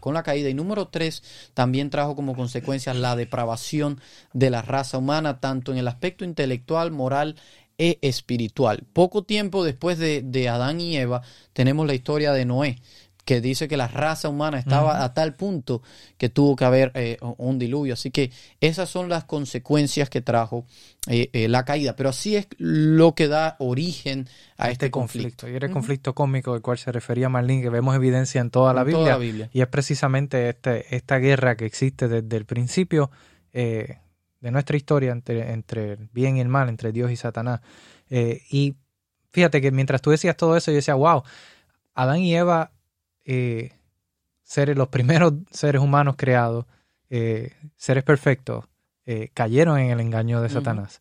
con 0.00 0.14
la 0.14 0.22
caída. 0.22 0.48
Y 0.48 0.54
número 0.54 0.88
tres, 0.88 1.22
también 1.54 1.90
trajo 1.90 2.16
como 2.16 2.34
consecuencia 2.34 2.94
la 2.94 3.16
depravación 3.16 4.00
de 4.32 4.50
la 4.50 4.62
raza 4.62 4.98
humana, 4.98 5.40
tanto 5.40 5.72
en 5.72 5.78
el 5.78 5.88
aspecto 5.88 6.24
intelectual, 6.24 6.90
moral 6.90 7.36
e 7.78 7.98
espiritual. 8.02 8.84
Poco 8.92 9.24
tiempo 9.24 9.64
después 9.64 9.98
de, 9.98 10.22
de 10.22 10.48
Adán 10.48 10.80
y 10.80 10.96
Eva 10.96 11.22
tenemos 11.52 11.86
la 11.86 11.94
historia 11.94 12.32
de 12.32 12.44
Noé 12.44 12.78
que 13.24 13.40
dice 13.40 13.68
que 13.68 13.76
la 13.76 13.88
raza 13.88 14.28
humana 14.28 14.58
estaba 14.58 15.04
a 15.04 15.14
tal 15.14 15.34
punto 15.34 15.82
que 16.16 16.28
tuvo 16.28 16.56
que 16.56 16.64
haber 16.64 16.92
eh, 16.94 17.18
un 17.38 17.58
diluvio. 17.58 17.94
Así 17.94 18.10
que 18.10 18.30
esas 18.60 18.88
son 18.88 19.08
las 19.08 19.24
consecuencias 19.24 20.10
que 20.10 20.20
trajo 20.20 20.64
eh, 21.06 21.30
eh, 21.32 21.48
la 21.48 21.64
caída. 21.64 21.96
Pero 21.96 22.10
así 22.10 22.36
es 22.36 22.48
lo 22.58 23.14
que 23.14 23.28
da 23.28 23.56
origen 23.58 24.28
a 24.56 24.70
este, 24.70 24.86
este 24.86 24.90
conflicto. 24.90 25.48
Y 25.48 25.54
era 25.54 25.66
el 25.66 25.72
conflicto 25.72 26.14
cósmico 26.14 26.54
al 26.54 26.62
cual 26.62 26.78
se 26.78 26.92
refería 26.92 27.28
Marlene, 27.28 27.62
que 27.62 27.70
vemos 27.70 27.94
evidencia 27.94 28.40
en 28.40 28.50
toda, 28.50 28.72
la, 28.74 28.84
Biblia, 28.84 29.48
Y 29.52 29.60
es 29.60 29.68
precisamente 29.68 30.48
este, 30.48 30.94
esta 30.94 31.18
guerra 31.18 31.56
que 31.56 31.66
existe 31.66 32.08
desde 32.08 32.36
el 32.36 32.44
principio 32.44 33.10
de 33.52 33.98
nuestra 34.40 34.76
historia 34.76 35.10
entre, 35.10 35.52
entre 35.52 35.92
el 35.94 36.08
bien 36.12 36.36
y 36.36 36.40
el 36.40 36.48
mal, 36.48 36.68
entre 36.68 36.92
Dios 36.92 37.10
y 37.10 37.16
Satanás. 37.16 37.60
y 38.08 38.76
fíjate 39.30 39.60
que 39.60 39.72
mientras 39.72 40.00
tú 40.02 40.10
decías 40.10 40.36
todo 40.36 40.56
eso, 40.56 40.70
yo 40.70 40.76
decía, 40.76 40.94
wow, 40.94 41.24
Adán 41.94 42.18
y 42.20 42.34
Eva 42.34 42.70
eh, 43.24 43.72
seres, 44.42 44.76
los 44.76 44.88
primeros 44.88 45.34
seres 45.50 45.82
humanos 45.82 46.14
creados, 46.16 46.66
eh, 47.08 47.52
seres 47.76 48.04
perfectos, 48.04 48.64
eh, 49.06 49.30
cayeron 49.34 49.78
en 49.78 49.90
el 49.90 50.00
engaño 50.00 50.40
de 50.40 50.48
Satanás. 50.48 51.00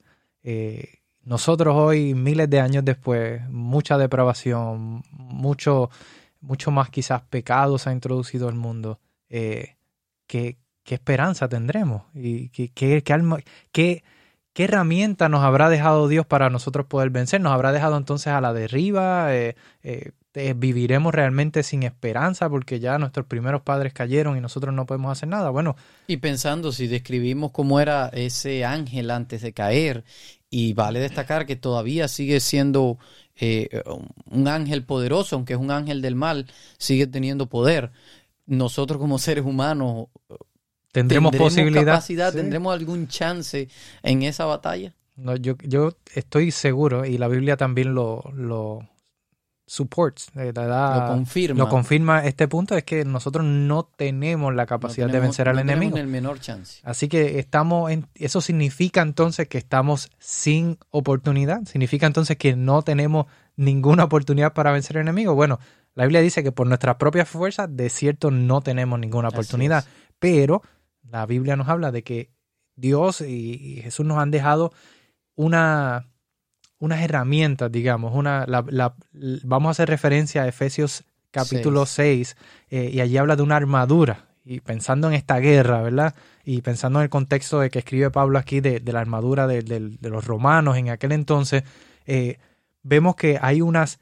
nosotros 1.24 1.76
hoy, 1.76 2.16
miles 2.16 2.50
de 2.50 2.60
años 2.60 2.84
después, 2.84 3.48
mucha 3.50 3.98
depravación, 3.98 5.04
mucho, 5.12 5.90
mucho 6.42 6.72
más 6.72 6.90
quizás 6.90 7.22
pecados 7.22 7.86
ha 7.88 7.92
introducido 7.92 8.48
al 8.48 8.56
mundo. 8.56 9.00
¿qué, 9.28 9.68
¿qué, 10.28 10.96
esperanza 10.96 11.48
tendremos? 11.48 12.04
¿Y 12.16 12.50
qué, 12.50 12.72
qué, 12.74 13.04
qué, 13.72 14.04
qué 14.54 14.64
herramienta 14.64 15.30
nos 15.30 15.44
habrá 15.44 15.70
dejado 15.70 16.08
Dios 16.08 16.26
para 16.26 16.50
nosotros 16.50 16.86
poder 16.86 17.12
vencer? 17.12 17.42
¿Nos 17.42 17.54
habrá 17.54 17.72
dejado 17.72 17.98
entonces 17.98 18.28
a 18.28 18.42
la 18.42 18.54
derriba? 18.54 19.34
Eh, 19.36 19.56
este, 20.30 20.54
viviremos 20.54 21.12
realmente 21.12 21.64
sin 21.64 21.82
esperanza 21.82 22.48
porque 22.50 22.80
ya 22.80 23.00
nuestros 23.00 23.26
primeros 23.26 23.64
padres 23.64 23.94
cayeron 23.94 24.38
y 24.38 24.42
nosotros 24.42 24.76
no 24.76 24.86
podemos 24.86 25.12
hacer 25.12 25.28
nada. 25.28 25.50
Bueno. 25.50 25.76
Y 26.06 26.18
pensando 26.18 26.72
si 26.72 26.86
describimos 26.86 27.52
cómo 27.52 27.80
era 27.80 28.10
ese 28.10 28.64
ángel 28.64 29.10
antes 29.10 29.42
de 29.42 29.54
caer, 29.54 30.04
y 30.52 30.74
vale 30.74 31.00
destacar 31.00 31.48
que 31.48 31.56
todavía 31.56 32.08
sigue 32.08 32.40
siendo 32.42 33.00
eh, 33.40 33.82
un 34.30 34.48
ángel 34.48 34.84
poderoso, 34.84 35.36
aunque 35.36 35.54
es 35.54 35.60
un 35.60 35.72
ángel 35.72 36.02
del 36.02 36.16
mal, 36.16 36.46
sigue 36.78 37.08
teniendo 37.08 37.48
poder. 37.48 37.92
Nosotros 38.46 39.00
como 39.00 39.18
seres 39.18 39.46
humanos 39.46 40.10
tendremos, 40.92 41.36
posibilidad, 41.36 41.86
capacidad, 41.86 42.34
tendremos 42.34 42.74
algún 42.74 43.08
chance 43.08 43.68
en 44.04 44.22
esa 44.22 44.46
batalla. 44.46 44.94
No, 45.16 45.36
yo, 45.36 45.56
yo 45.64 45.98
estoy 46.14 46.52
seguro, 46.52 47.06
y 47.06 47.18
la 47.18 47.28
Biblia 47.28 47.58
también 47.58 47.94
lo, 47.94 48.24
lo, 48.34 48.88
supports, 49.70 50.32
lo 50.34 51.06
confirma. 51.08 51.58
Lo 51.60 51.70
confirma 51.70 52.26
este 52.26 52.48
punto, 52.48 52.76
es 52.76 52.84
que 52.84 53.06
nosotros 53.06 53.46
no 53.46 53.84
tenemos 53.84 54.54
la 54.56 54.66
capacidad 54.66 55.08
de 55.08 55.20
vencer 55.20 55.48
al 55.48 55.60
enemigo. 55.60 55.96
el 55.96 56.08
menor 56.08 56.40
chance. 56.40 56.82
Así 56.84 57.08
que 57.08 57.38
estamos 57.38 57.92
en, 57.92 58.08
eso 58.16 58.42
significa 58.42 59.02
entonces 59.02 59.48
que 59.48 59.60
estamos 59.60 60.10
sin 60.18 60.80
oportunidad, 60.90 61.66
significa 61.66 62.08
entonces 62.08 62.36
que 62.38 62.56
no 62.56 62.82
tenemos 62.82 63.28
ninguna 63.56 64.06
oportunidad 64.06 64.54
para 64.54 64.72
vencer 64.72 64.98
al 64.98 65.04
enemigo. 65.04 65.36
Bueno, 65.36 65.60
la 65.94 66.06
Biblia 66.06 66.22
dice 66.22 66.42
que 66.42 66.52
por 66.52 66.66
nuestras 66.66 66.96
propias 66.96 67.30
fuerzas 67.30 67.70
de 67.72 67.92
cierto 67.92 68.32
no 68.32 68.62
tenemos 68.62 69.00
ninguna 69.00 69.30
oportunidad, 69.30 69.86
pero 70.18 70.64
la 71.04 71.28
Biblia 71.28 71.56
nos 71.56 71.70
habla 71.70 71.92
de 71.92 72.04
que 72.04 72.32
Dios 72.76 73.22
y 73.22 73.82
Jesús 73.84 74.06
nos 74.06 74.18
han 74.18 74.32
dejado 74.32 74.74
una 75.36 76.09
unas 76.80 77.02
herramientas, 77.02 77.72
digamos, 77.72 78.16
una, 78.16 78.46
la, 78.48 78.96
vamos 79.44 79.70
a 79.70 79.72
hacer 79.72 79.90
referencia 79.90 80.44
a 80.44 80.48
Efesios 80.48 81.04
capítulo 81.32 81.86
6, 81.86 82.36
eh, 82.70 82.90
y 82.92 83.02
allí 83.02 83.18
habla 83.18 83.36
de 83.36 83.44
una 83.44 83.58
armadura, 83.58 84.30
y 84.44 84.62
pensando 84.62 85.08
en 85.08 85.14
esta 85.14 85.38
guerra, 85.40 85.82
¿verdad? 85.82 86.16
Y 86.44 86.62
pensando 86.62 87.00
en 87.00 87.04
el 87.04 87.10
contexto 87.10 87.60
de 87.60 87.70
que 87.70 87.80
escribe 87.80 88.10
Pablo 88.10 88.40
aquí 88.40 88.62
de, 88.62 88.82
la 88.86 89.02
armadura 89.02 89.46
de, 89.46 89.98
los 90.02 90.26
romanos 90.26 90.78
en 90.78 90.90
aquel 90.90 91.12
entonces, 91.12 91.64
eh, 92.08 92.38
vemos 92.82 93.16
que 93.16 93.38
hay 93.42 93.62
unas 93.62 94.00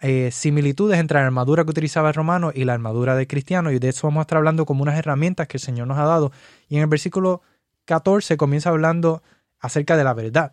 eh, 0.00 0.30
similitudes 0.30 0.98
entre 0.98 1.18
la 1.18 1.26
armadura 1.26 1.64
que 1.64 1.70
utilizaba 1.70 2.08
el 2.08 2.14
romano 2.14 2.52
y 2.54 2.64
la 2.64 2.74
armadura 2.74 3.14
del 3.16 3.26
cristiano, 3.26 3.70
y 3.70 3.78
de 3.78 3.88
eso 3.88 4.06
vamos 4.08 4.20
a 4.20 4.22
estar 4.22 4.38
hablando 4.38 4.66
como 4.66 4.82
unas 4.82 4.98
herramientas 4.98 5.46
que 5.46 5.56
el 5.56 5.62
Señor 5.62 5.86
nos 5.86 5.98
ha 5.98 6.04
dado. 6.04 6.32
Y 6.68 6.76
en 6.76 6.82
el 6.82 6.88
versículo 6.88 7.42
14 7.86 8.36
comienza 8.36 8.70
hablando 8.70 9.22
acerca 9.60 9.96
de 9.96 10.04
la 10.04 10.14
verdad. 10.14 10.52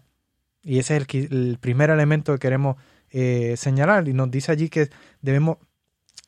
Y 0.65 0.79
ese 0.79 0.97
es 0.97 1.07
el, 1.13 1.57
primer 1.61 1.91
elemento 1.91 2.33
que 2.33 2.39
queremos 2.39 2.75
eh, 3.11 3.53
señalar. 3.55 4.07
Y 4.07 4.13
nos 4.13 4.31
dice 4.31 4.51
allí 4.51 4.67
que 4.67 4.89
debemos 5.21 5.57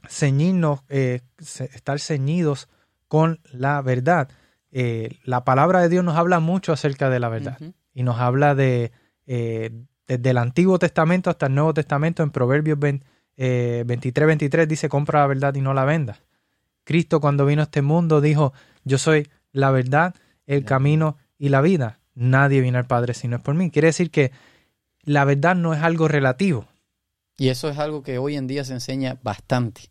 ceñirnos, 0.07 0.81
eh, 0.89 1.21
estar 1.39 1.99
ceñidos 1.99 2.69
con 3.07 3.39
la 3.51 3.81
verdad. 3.81 4.29
Eh, 4.71 5.17
la 5.23 5.43
palabra 5.43 5.81
de 5.81 5.89
Dios 5.89 6.05
nos 6.05 6.15
habla 6.15 6.39
mucho 6.39 6.71
acerca 6.71 7.09
de 7.09 7.19
la 7.19 7.29
verdad. 7.29 7.57
Y 7.95 8.03
nos 8.03 8.19
habla 8.19 8.53
de, 8.53 8.91
desde 9.25 10.29
el 10.29 10.37
Antiguo 10.37 10.77
Testamento 10.77 11.31
hasta 11.31 11.47
el 11.47 11.55
Nuevo 11.55 11.73
Testamento, 11.73 12.21
en 12.21 12.29
Proverbios 12.29 12.77
23, 12.77 14.27
23 14.27 14.67
dice, 14.67 14.87
compra 14.87 15.21
la 15.21 15.27
verdad 15.27 15.55
y 15.55 15.61
no 15.61 15.73
la 15.73 15.83
venda. 15.83 16.19
Cristo 16.83 17.19
cuando 17.19 17.45
vino 17.47 17.63
a 17.63 17.65
este 17.65 17.81
mundo 17.81 18.21
dijo, 18.21 18.53
yo 18.83 18.99
soy 18.99 19.27
la 19.51 19.71
verdad, 19.71 20.13
el 20.45 20.63
camino 20.63 21.17
y 21.39 21.49
la 21.49 21.61
vida 21.61 21.99
nadie 22.17 22.61
viene 22.61 22.77
al 22.77 22.87
Padre 22.87 23.13
si 23.13 23.27
no 23.27 23.37
es 23.37 23.41
por 23.41 23.55
mí. 23.55 23.71
Quiere 23.71 23.87
decir 23.87 24.11
que 24.11 24.31
la 25.03 25.23
verdad 25.23 25.55
no 25.55 25.73
es 25.73 25.81
algo 25.81 26.07
relativo. 26.07 26.67
Y 27.37 27.49
eso 27.49 27.69
es 27.69 27.77
algo 27.77 28.03
que 28.03 28.17
hoy 28.17 28.35
en 28.35 28.47
día 28.47 28.63
se 28.63 28.73
enseña 28.73 29.17
bastante. 29.21 29.89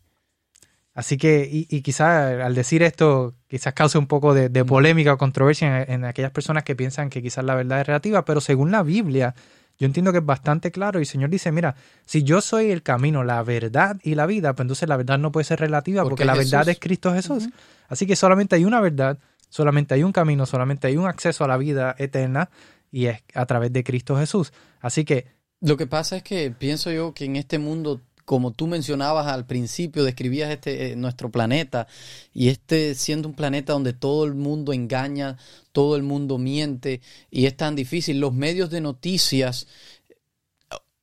Así 0.93 1.17
que, 1.17 1.47
y, 1.49 1.67
y 1.69 1.81
quizás 1.81 2.41
al 2.41 2.55
decir 2.55 2.83
esto, 2.83 3.35
quizás 3.47 3.73
cause 3.73 3.97
un 3.97 4.07
poco 4.07 4.33
de, 4.33 4.49
polémica 4.65 5.13
o 5.13 5.17
controversia 5.17 5.83
en, 5.83 6.03
aquellas 6.05 6.31
personas 6.31 6.63
que 6.63 6.75
piensan 6.75 7.09
que 7.09 7.21
quizás 7.21 7.45
la 7.45 7.55
verdad 7.55 7.81
es 7.81 7.87
relativa, 7.87 8.25
pero 8.25 8.41
según 8.41 8.71
la 8.71 8.83
Biblia, 8.83 9.35
yo 9.77 9.85
entiendo 9.85 10.11
que 10.11 10.17
es 10.17 10.25
bastante 10.25 10.71
claro 10.71 10.99
y 10.99 11.03
el 11.03 11.07
Señor 11.07 11.29
dice, 11.29 11.51
mira, 11.51 11.75
si 12.05 12.23
yo 12.23 12.41
soy 12.41 12.71
el 12.71 12.81
camino, 12.81 13.23
la 13.23 13.43
verdad 13.43 13.97
y 14.03 14.15
la 14.15 14.25
vida, 14.25 14.53
pues 14.53 14.65
entonces 14.65 14.89
la 14.89 14.97
verdad 14.97 15.19
no 15.19 15.31
puede 15.31 15.43
ser 15.43 15.59
relativa 15.59 16.03
porque, 16.03 16.25
la 16.25 16.33
verdad 16.33 16.67
es 16.67 16.79
Cristo 16.79 17.13
Jesús. 17.13 17.47
Así 17.87 18.07
que 18.07 18.15
solamente 18.15 18.55
hay 18.55 18.65
una 18.65 18.81
verdad 18.81 19.19
Solamente 19.49 19.93
hay 19.93 20.03
un 20.03 20.11
camino, 20.11 20.45
solamente 20.45 20.87
hay 20.87 20.97
un 20.97 21.07
acceso 21.07 21.43
a 21.43 21.47
la 21.47 21.57
vida 21.57 21.95
eterna 21.97 22.49
y 22.91 23.05
es 23.05 23.23
a 23.33 23.45
través 23.45 23.71
de 23.73 23.83
Cristo 23.83 24.17
Jesús. 24.17 24.53
Así 24.79 25.05
que... 25.05 25.25
Lo 25.59 25.75
que 25.75 25.87
pasa 25.87 26.17
es 26.17 26.23
que 26.23 26.51
pienso 26.51 26.91
yo 26.91 27.13
que 27.13 27.25
en 27.25 27.35
este 27.35 27.57
mundo 27.57 28.01
como 28.27 28.51
tú 28.51 28.67
mencionabas 28.67 29.27
al 29.27 29.45
principio, 29.45 30.03
describías 30.03 30.51
este 30.51 30.91
eh, 30.91 30.95
nuestro 30.97 31.31
planeta 31.31 31.87
y 32.33 32.49
este 32.49 32.93
siendo 32.93 33.29
un 33.29 33.33
planeta 33.33 33.71
donde 33.71 33.93
todo 33.93 34.25
el 34.25 34.35
mundo 34.35 34.73
engaña, 34.73 35.37
todo 35.71 35.95
el 35.95 36.03
mundo 36.03 36.37
miente 36.37 36.99
y 37.31 37.45
es 37.45 37.55
tan 37.55 37.73
difícil. 37.77 38.19
Los 38.19 38.33
medios 38.33 38.69
de 38.69 38.81
noticias 38.81 39.67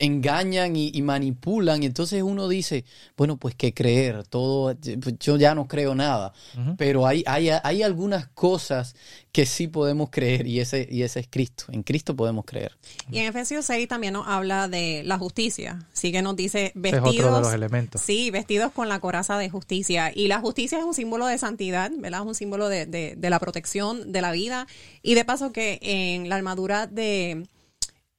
engañan 0.05 0.77
y, 0.77 1.03
manipulan 1.03 1.83
y 1.83 1.87
entonces 1.87 2.23
uno 2.23 2.49
dice, 2.49 2.85
bueno, 3.17 3.37
pues 3.37 3.55
qué 3.55 3.75
creer, 3.75 4.27
todo, 4.27 4.77
yo 5.21 5.37
ya 5.37 5.55
no 5.55 5.67
creo 5.67 5.95
nada, 5.95 6.33
pero 6.77 7.07
hay, 7.07 7.23
hay, 7.27 7.51
hay, 7.51 7.83
algunas 7.83 8.29
cosas 8.29 8.95
que 9.33 9.47
sí 9.47 9.69
podemos 9.69 10.11
creer 10.11 10.47
y 10.47 10.61
ese, 10.61 10.89
y 10.91 11.03
ese 11.03 11.21
es 11.21 11.29
Cristo, 11.29 11.65
en 11.69 11.83
Cristo 11.83 12.17
podemos 12.17 12.45
creer. 12.45 12.77
Y 13.11 13.19
en 13.19 13.27
Efesios 13.27 13.65
6 13.67 13.89
también 13.89 14.13
nos 14.15 14.27
habla 14.27 14.69
de 14.69 15.03
la 15.05 15.19
justicia, 15.19 15.87
sí 15.93 16.13
que 16.13 16.23
nos 16.23 16.37
dice 16.37 16.73
vestidos, 16.75 17.15
es 17.15 17.21
otro 17.21 17.35
de 17.37 17.41
los 17.43 17.55
elementos. 17.55 18.01
Sí, 18.01 18.31
vestidos 18.31 18.73
con 18.73 18.89
la 18.89 19.01
coraza 19.01 19.39
de 19.39 19.49
justicia. 19.51 20.13
Y 20.15 20.29
la 20.29 20.41
justicia 20.41 20.79
es 20.79 20.85
un 20.85 20.95
símbolo 20.95 21.27
de 21.27 21.39
santidad, 21.39 21.91
¿verdad? 21.97 22.21
Es 22.21 22.27
un 22.27 22.35
símbolo 22.35 22.69
de, 22.69 22.87
de, 22.87 23.15
de 23.17 23.31
la 23.31 23.39
protección 23.39 24.13
de 24.13 24.21
la 24.21 24.33
vida. 24.33 24.67
Y 25.03 25.15
de 25.15 25.25
paso 25.25 25.53
que 25.53 25.79
en 25.83 26.29
la 26.29 26.37
armadura 26.37 26.87
de 26.87 27.47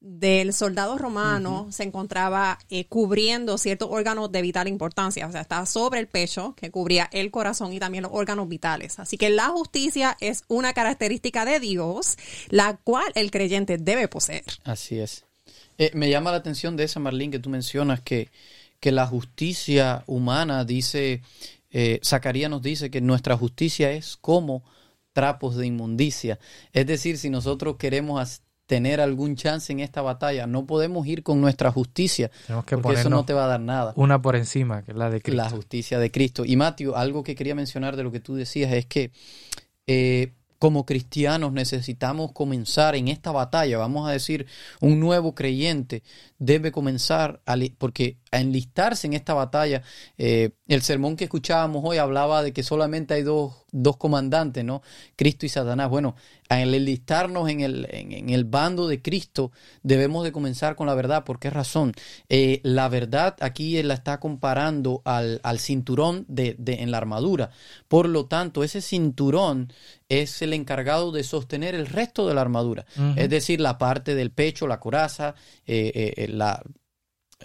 del 0.08 0.54
soldado 0.54 1.00
romano 1.00 1.68
se 1.72 1.82
encontraba 1.82 2.60
eh, 2.70 2.86
cubriendo 2.86 3.58
ciertos 3.58 3.90
órganos 3.92 4.32
de 4.32 4.44
vital 4.44 4.68
importancia, 4.68 5.26
o 5.26 5.32
sea, 5.32 5.42
estaba 5.42 5.66
sobre 5.66 6.00
el 6.00 6.08
pecho, 6.08 6.54
que 6.56 6.70
cubría 6.70 7.10
el 7.12 7.32
corazón 7.32 7.74
y 7.74 7.80
también 7.80 8.04
los 8.04 8.12
órganos 8.14 8.48
vitales. 8.48 9.00
Así 9.00 9.18
que 9.18 9.32
la 9.32 9.48
justicia 9.48 10.16
es 10.20 10.44
una 10.48 10.74
característica 10.74 11.44
de 11.44 11.60
Dios, 11.60 12.18
la 12.50 12.78
cual 12.84 13.12
el 13.16 13.32
creyente 13.32 13.80
debe 13.80 14.08
poseer. 14.08 14.44
Así 14.64 15.00
es. 15.00 15.26
Eh, 15.80 15.90
me 15.96 16.08
llama 16.12 16.30
la 16.30 16.38
atención 16.38 16.78
de 16.78 16.84
esa, 16.84 17.00
Marlene, 17.00 17.32
que 17.32 17.40
tú 17.40 17.50
mencionas 17.50 18.00
que, 18.00 18.30
que 18.80 18.92
la 18.92 19.08
justicia 19.08 20.04
humana, 20.06 20.66
dice, 20.66 21.24
eh, 21.72 22.00
Zacarías 22.06 22.52
nos 22.52 22.62
dice 22.62 22.92
que 22.92 23.02
nuestra 23.02 23.36
justicia 23.36 23.92
es 23.92 24.18
como 24.18 24.64
trapos 25.14 25.56
de 25.56 25.66
inmundicia. 25.66 26.38
Es 26.74 26.86
decir, 26.86 27.18
si 27.18 27.32
nosotros 27.32 27.78
queremos 27.78 28.42
tener 28.66 29.02
algún 29.02 29.36
chance 29.36 29.72
en 29.72 29.80
esta 29.80 30.02
batalla. 30.02 30.48
No 30.48 30.66
podemos 30.66 31.06
ir 31.08 31.24
con 31.24 31.42
nuestra 31.42 31.72
justicia, 31.72 32.32
que 32.66 32.78
porque 32.78 33.00
eso 33.00 33.10
no 33.10 33.26
te 33.26 33.34
va 33.34 33.46
a 33.46 33.48
dar 33.48 33.62
nada. 33.62 33.94
Una 33.96 34.22
por 34.22 34.36
encima, 34.36 34.84
que 34.84 34.92
es 34.92 34.98
la 34.98 35.10
de 35.10 35.22
Cristo. 35.22 35.44
La 35.44 35.50
justicia 35.50 36.00
de 36.00 36.12
Cristo. 36.12 36.46
Y 36.46 36.56
Mateo, 36.56 36.96
algo 36.96 37.24
que 37.24 37.36
quería 37.36 37.56
mencionar 37.56 37.96
de 37.96 38.04
lo 38.04 38.12
que 38.12 38.20
tú 38.20 38.36
decías 38.36 38.72
es 38.74 38.86
que 38.86 39.12
eh, 39.88 40.34
como 40.66 40.86
cristianos 40.86 41.52
necesitamos 41.52 42.32
comenzar 42.32 42.96
en 42.96 43.08
esta 43.08 43.32
batalla, 43.32 43.78
vamos 43.78 44.08
a 44.08 44.12
decir, 44.12 44.48
un 44.80 45.00
nuevo 45.00 45.36
creyente 45.36 46.02
debe 46.40 46.72
comenzar, 46.72 47.42
a, 47.46 47.56
porque 47.78 48.18
a 48.32 48.40
enlistarse 48.40 49.06
en 49.06 49.14
esta 49.14 49.34
batalla, 49.34 49.84
eh, 50.18 50.52
el 50.68 50.82
sermón 50.82 51.18
que 51.18 51.26
escuchábamos 51.26 51.84
hoy 51.86 51.98
hablaba 51.98 52.42
de 52.42 52.54
que 52.54 52.64
solamente 52.64 53.14
hay 53.14 53.24
dos, 53.24 53.66
dos 53.72 53.98
comandantes, 53.98 54.64
¿no? 54.64 54.82
Cristo 55.16 55.46
y 55.46 55.50
Satanás. 55.50 55.90
Bueno, 55.90 56.16
al 56.50 56.74
enlistarnos 56.74 57.50
en 57.50 57.62
el, 57.62 57.88
en, 57.90 58.30
el 58.30 58.44
bando 58.44 58.88
de 58.88 59.02
Cristo, 59.02 59.52
debemos 59.84 60.24
de 60.24 60.32
comenzar 60.32 60.76
con 60.76 60.88
la 60.88 60.94
verdad. 60.94 61.24
¿Por 61.24 61.40
qué 61.40 61.50
razón? 61.50 61.94
Eh, 62.30 62.62
la 62.64 62.88
verdad 62.88 63.36
aquí 63.40 63.78
él 63.78 63.88
la 63.88 63.96
está 63.96 64.20
comparando 64.20 65.02
al, 65.06 65.40
al 65.44 65.60
cinturón 65.60 66.26
de, 66.28 66.56
de, 66.58 66.84
en 66.84 66.92
la 66.92 66.98
armadura. 66.98 67.50
Por 67.88 68.08
lo 68.08 68.26
tanto, 68.26 68.64
ese 68.64 68.82
cinturón 68.82 69.74
es 70.10 70.42
el 70.42 70.54
encargado 70.54 71.12
de 71.12 71.24
sostener 71.24 71.74
el 71.74 71.88
resto 71.88 72.28
de 72.28 72.36
la 72.36 72.42
armadura. 72.42 72.86
Es 73.16 73.30
decir, 73.30 73.60
la 73.60 73.78
parte 73.78 74.14
del 74.14 74.32
pecho, 74.32 74.68
la 74.68 74.80
coraza, 74.80 75.36
eh, 75.66 76.14
eh, 76.18 76.28
la, 76.28 76.62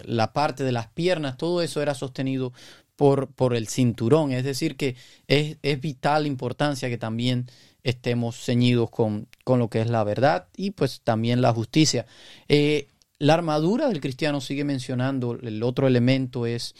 la 0.03 0.31
parte 0.31 0.63
de 0.63 0.71
las 0.71 0.87
piernas, 0.87 1.37
todo 1.37 1.61
eso 1.61 1.81
era 1.81 1.95
sostenido 1.95 2.53
por, 2.95 3.31
por 3.33 3.55
el 3.55 3.67
cinturón. 3.67 4.31
Es 4.31 4.43
decir, 4.43 4.77
que 4.77 4.95
es, 5.27 5.57
es 5.63 5.81
vital 5.81 6.27
importancia 6.27 6.87
que 6.87 6.99
también 6.99 7.47
estemos 7.83 8.43
ceñidos 8.43 8.89
con, 8.89 9.27
con, 9.43 9.59
lo 9.59 9.69
que 9.69 9.81
es 9.81 9.89
la 9.89 10.03
verdad 10.03 10.47
y 10.55 10.71
pues 10.71 11.01
también 11.03 11.41
la 11.41 11.53
justicia. 11.53 12.05
Eh, 12.47 12.87
la 13.17 13.35
armadura 13.35 13.87
del 13.87 14.01
cristiano 14.01 14.41
sigue 14.41 14.63
mencionando, 14.63 15.37
el 15.41 15.61
otro 15.63 15.87
elemento 15.87 16.45
es 16.45 16.75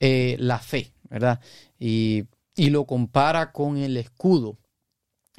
eh, 0.00 0.36
la 0.38 0.58
fe, 0.58 0.92
¿verdad? 1.08 1.40
Y, 1.78 2.24
y, 2.56 2.70
lo 2.70 2.86
compara 2.86 3.52
con 3.52 3.76
el 3.76 3.96
escudo. 3.96 4.58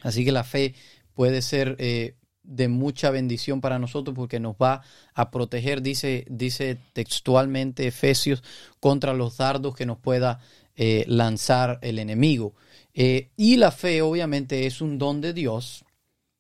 Así 0.01 0.25
que 0.25 0.32
la 0.32 0.43
fe 0.43 0.75
puede 1.13 1.41
ser 1.41 1.75
eh, 1.79 2.15
de 2.43 2.67
mucha 2.67 3.10
bendición 3.10 3.62
para 3.62 3.79
nosotros 3.79 4.15
porque 4.15 4.39
nos 4.39 4.55
va 4.55 4.84
a 5.13 5.32
proteger, 5.32 5.82
dice, 5.82 6.25
dice 6.29 6.77
textualmente 6.93 7.88
Efesios, 7.88 8.43
contra 8.79 9.13
los 9.13 9.38
dardos 9.38 9.75
que 9.75 9.86
nos 9.86 9.98
pueda 9.98 10.39
lanzar 11.05 11.77
el 11.84 12.00
enemigo. 12.00 12.55
Eh, 12.93 13.29
y 13.35 13.57
la 13.57 13.71
fe 13.71 14.01
obviamente 14.01 14.65
es 14.65 14.81
un 14.81 14.97
don 14.97 15.21
de 15.21 15.33
Dios. 15.33 15.83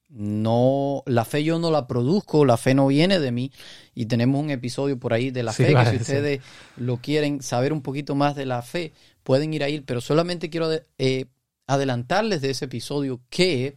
No, 0.09 1.01
la 1.07 1.25
fe 1.25 1.43
yo 1.43 1.57
no 1.57 1.71
la 1.71 1.87
produzco, 1.87 2.45
la 2.45 2.57
fe 2.57 2.75
no 2.75 2.87
viene 2.87 3.19
de 3.19 3.31
mí. 3.31 3.51
Y 3.95 4.05
tenemos 4.05 4.41
un 4.41 4.51
episodio 4.51 4.99
por 4.99 5.13
ahí 5.13 5.31
de 5.31 5.41
la 5.41 5.53
fe, 5.53 5.73
que 5.73 5.85
si 5.89 5.95
ustedes 5.95 6.41
lo 6.77 6.97
quieren 6.97 7.41
saber 7.41 7.73
un 7.73 7.81
poquito 7.81 8.13
más 8.13 8.35
de 8.35 8.45
la 8.45 8.61
fe, 8.61 8.93
pueden 9.23 9.53
ir 9.53 9.63
a 9.63 9.69
ir. 9.69 9.85
Pero 9.85 10.01
solamente 10.01 10.51
quiero 10.51 10.69
eh, 10.99 11.25
adelantarles 11.65 12.41
de 12.41 12.51
ese 12.51 12.65
episodio 12.65 13.21
que 13.29 13.75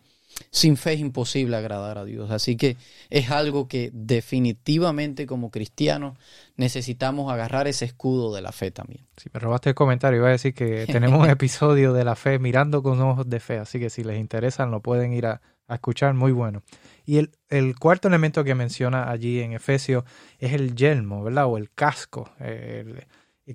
sin 0.50 0.76
fe 0.76 0.94
es 0.94 1.00
imposible 1.00 1.56
agradar 1.56 1.98
a 1.98 2.04
Dios. 2.04 2.30
Así 2.30 2.56
que 2.56 2.76
es 3.10 3.30
algo 3.30 3.68
que 3.68 3.90
definitivamente 3.92 5.26
como 5.26 5.50
cristianos 5.50 6.18
necesitamos 6.56 7.32
agarrar 7.32 7.66
ese 7.66 7.84
escudo 7.84 8.34
de 8.34 8.42
la 8.42 8.52
fe 8.52 8.70
también. 8.70 9.06
Si 9.16 9.28
me 9.32 9.40
robaste 9.40 9.70
el 9.70 9.74
comentario, 9.74 10.18
iba 10.18 10.28
a 10.28 10.32
decir 10.32 10.54
que 10.54 10.86
tenemos 10.92 11.20
un 11.20 11.30
episodio 11.30 11.92
de 11.92 12.04
la 12.04 12.16
fe 12.16 12.38
mirando 12.38 12.82
con 12.82 13.00
ojos 13.00 13.28
de 13.28 13.40
fe, 13.40 13.58
así 13.58 13.78
que 13.78 13.90
si 13.90 14.04
les 14.04 14.18
interesa 14.18 14.66
lo 14.66 14.80
pueden 14.80 15.12
ir 15.12 15.26
a, 15.26 15.40
escuchar, 15.68 16.14
muy 16.14 16.30
bueno. 16.30 16.62
Y 17.04 17.18
el, 17.18 17.32
el, 17.48 17.76
cuarto 17.76 18.06
elemento 18.06 18.44
que 18.44 18.54
menciona 18.54 19.10
allí 19.10 19.40
en 19.40 19.52
Efesios 19.52 20.04
es 20.38 20.52
el 20.52 20.76
yelmo, 20.76 21.24
¿verdad? 21.24 21.46
O 21.46 21.56
el 21.56 21.72
casco 21.72 22.30
el, 22.38 23.04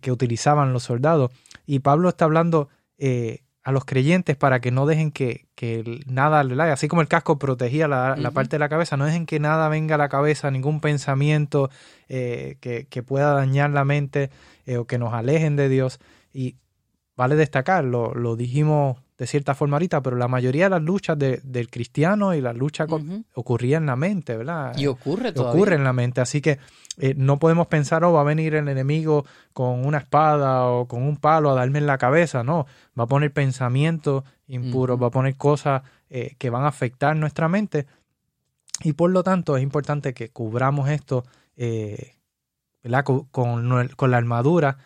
que 0.01 0.11
utilizaban 0.11 0.73
los 0.73 0.83
soldados. 0.83 1.31
Y 1.65 1.79
Pablo 1.79 2.09
está 2.09 2.25
hablando... 2.25 2.69
Eh, 2.97 3.43
a 3.63 3.71
los 3.71 3.85
creyentes 3.85 4.35
para 4.35 4.59
que 4.59 4.71
no 4.71 4.85
dejen 4.85 5.11
que, 5.11 5.47
que 5.55 6.01
nada 6.07 6.43
le 6.43 6.61
así 6.63 6.87
como 6.87 7.01
el 7.01 7.07
casco 7.07 7.37
protegía 7.37 7.87
la, 7.87 8.15
parte 8.33 8.55
de 8.55 8.59
la 8.59 8.69
cabeza, 8.69 8.97
no 8.97 9.05
dejen 9.05 9.25
que 9.25 9.39
nada 9.39 9.69
venga 9.69 9.95
a 9.95 9.97
la 9.97 10.09
cabeza, 10.09 10.49
ningún 10.49 10.81
pensamiento 10.81 11.69
eh, 12.09 12.57
que, 12.59 12.87
que, 12.87 13.03
pueda 13.03 13.33
dañar 13.33 13.69
la 13.69 13.85
mente 13.85 14.31
eh, 14.65 14.77
o 14.77 14.85
que 14.85 14.97
nos 14.97 15.13
alejen 15.13 15.55
de 15.55 15.69
Dios. 15.69 15.99
Y 16.33 16.55
vale 17.15 17.35
destacar, 17.35 17.83
lo, 17.83 18.15
lo 18.15 18.35
dijimos 18.35 18.97
de 19.21 19.27
cierta 19.27 19.53
forma 19.53 19.75
ahorita, 19.75 20.01
pero 20.01 20.17
la 20.17 20.27
mayoría 20.27 20.63
de 20.63 20.71
las 20.71 20.81
luchas 20.81 21.15
del 21.15 21.69
cristiano 21.69 22.33
y 22.33 22.41
las 22.41 22.55
luchas 22.55 22.87
ocurrían 23.35 23.83
en 23.83 23.85
la 23.85 23.95
mente, 23.95 24.35
¿verdad? 24.35 24.75
Y 24.75 24.87
ocurre 24.87 25.31
todavía. 25.31 25.61
Ocurre 25.61 25.75
en 25.75 25.83
la 25.83 25.93
mente, 25.93 26.21
así 26.21 26.41
que 26.41 26.57
eh, 26.97 27.13
no 27.15 27.37
podemos 27.37 27.67
pensar, 27.67 28.03
oh, 28.03 28.13
va 28.13 28.21
a 28.21 28.23
venir 28.23 28.55
el 28.55 28.67
enemigo 28.67 29.23
con 29.53 29.85
una 29.85 29.99
espada 29.99 30.65
o 30.65 30.87
con 30.87 31.03
un 31.03 31.17
palo 31.17 31.51
a 31.51 31.53
darme 31.53 31.77
en 31.77 31.85
la 31.85 31.99
cabeza, 31.99 32.43
no, 32.43 32.65
va 32.99 33.03
a 33.03 33.07
poner 33.07 33.31
pensamientos 33.31 34.23
impuros, 34.47 34.99
va 34.99 35.07
a 35.07 35.11
poner 35.11 35.35
cosas 35.35 35.83
eh, 36.09 36.33
que 36.39 36.49
van 36.49 36.63
a 36.63 36.69
afectar 36.69 37.15
nuestra 37.15 37.47
mente. 37.47 37.85
Y 38.83 38.93
por 38.93 39.11
lo 39.11 39.21
tanto 39.21 39.55
es 39.55 39.61
importante 39.61 40.15
que 40.15 40.29
cubramos 40.29 40.89
esto 40.89 41.25
eh, 41.55 42.15
Con, 43.03 43.27
con, 43.29 44.09
la 44.09 44.17
armadura 44.17 44.79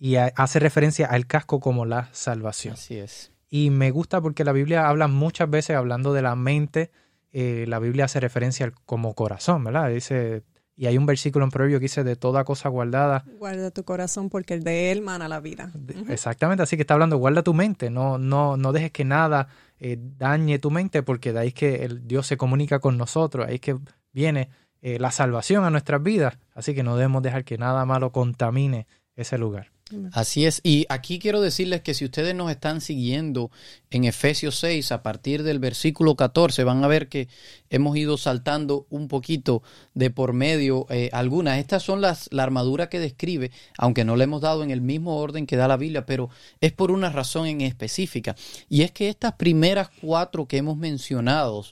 y 0.00 0.16
hace 0.16 0.58
referencia 0.58 1.06
al 1.06 1.26
casco 1.26 1.60
como 1.60 1.84
la 1.84 2.08
salvación. 2.12 2.72
Así 2.74 2.96
es. 2.96 3.32
Y 3.50 3.68
me 3.68 3.90
gusta 3.90 4.22
porque 4.22 4.44
la 4.44 4.52
Biblia 4.52 4.88
habla 4.88 5.08
muchas 5.08 5.50
veces 5.50 5.76
hablando 5.76 6.14
de 6.14 6.22
la 6.22 6.34
mente, 6.34 6.90
eh, 7.32 7.66
la 7.68 7.78
Biblia 7.78 8.06
hace 8.06 8.18
referencia 8.18 8.72
como 8.86 9.14
corazón, 9.14 9.62
¿verdad? 9.62 9.90
Dice, 9.90 10.42
y 10.74 10.86
hay 10.86 10.96
un 10.96 11.04
versículo 11.04 11.44
en 11.44 11.50
Proverbio 11.50 11.78
que 11.78 11.84
dice, 11.84 12.02
de 12.02 12.16
toda 12.16 12.44
cosa 12.44 12.70
guardada. 12.70 13.26
Guarda 13.38 13.70
tu 13.70 13.84
corazón 13.84 14.30
porque 14.30 14.54
el 14.54 14.64
de 14.64 14.90
él 14.90 15.02
mana 15.02 15.28
la 15.28 15.38
vida. 15.38 15.70
Exactamente, 16.08 16.62
así 16.62 16.76
que 16.76 16.82
está 16.82 16.94
hablando, 16.94 17.18
guarda 17.18 17.42
tu 17.42 17.52
mente, 17.52 17.90
no, 17.90 18.16
no, 18.16 18.56
no 18.56 18.72
dejes 18.72 18.92
que 18.92 19.04
nada 19.04 19.48
eh, 19.78 19.98
dañe 20.00 20.58
tu 20.58 20.70
mente 20.70 21.02
porque 21.02 21.34
de 21.34 21.40
ahí 21.40 21.48
es 21.48 21.54
que 21.54 21.84
el 21.84 22.08
Dios 22.08 22.26
se 22.26 22.38
comunica 22.38 22.78
con 22.78 22.96
nosotros, 22.96 23.46
ahí 23.46 23.56
es 23.56 23.60
que 23.60 23.76
viene 24.12 24.48
eh, 24.80 24.98
la 24.98 25.10
salvación 25.10 25.64
a 25.64 25.70
nuestras 25.70 26.02
vidas, 26.02 26.38
así 26.54 26.74
que 26.74 26.82
no 26.82 26.96
debemos 26.96 27.22
dejar 27.22 27.44
que 27.44 27.58
nada 27.58 27.84
malo 27.84 28.12
contamine 28.12 28.86
ese 29.14 29.36
lugar. 29.36 29.70
Así 30.12 30.46
es, 30.46 30.60
y 30.62 30.86
aquí 30.88 31.18
quiero 31.18 31.40
decirles 31.40 31.80
que 31.80 31.94
si 31.94 32.04
ustedes 32.04 32.34
nos 32.34 32.50
están 32.50 32.80
siguiendo 32.80 33.50
en 33.90 34.04
Efesios 34.04 34.58
6 34.58 34.92
a 34.92 35.02
partir 35.02 35.42
del 35.42 35.58
versículo 35.58 36.14
14, 36.14 36.62
van 36.64 36.84
a 36.84 36.88
ver 36.88 37.08
que 37.08 37.28
hemos 37.70 37.96
ido 37.96 38.16
saltando 38.16 38.86
un 38.90 39.08
poquito 39.08 39.62
de 39.94 40.10
por 40.10 40.32
medio 40.32 40.86
eh, 40.90 41.10
algunas. 41.12 41.58
Estas 41.58 41.82
son 41.82 42.00
las, 42.00 42.28
la 42.32 42.44
armadura 42.44 42.88
que 42.88 43.00
describe, 43.00 43.50
aunque 43.78 44.04
no 44.04 44.16
le 44.16 44.24
hemos 44.24 44.40
dado 44.40 44.62
en 44.62 44.70
el 44.70 44.80
mismo 44.80 45.16
orden 45.16 45.46
que 45.46 45.56
da 45.56 45.66
la 45.66 45.76
Biblia, 45.76 46.06
pero 46.06 46.30
es 46.60 46.72
por 46.72 46.90
una 46.90 47.10
razón 47.10 47.46
en 47.46 47.60
específica. 47.60 48.36
Y 48.68 48.82
es 48.82 48.92
que 48.92 49.08
estas 49.08 49.34
primeras 49.34 49.90
cuatro 50.00 50.46
que 50.46 50.58
hemos 50.58 50.76
mencionado, 50.76 51.64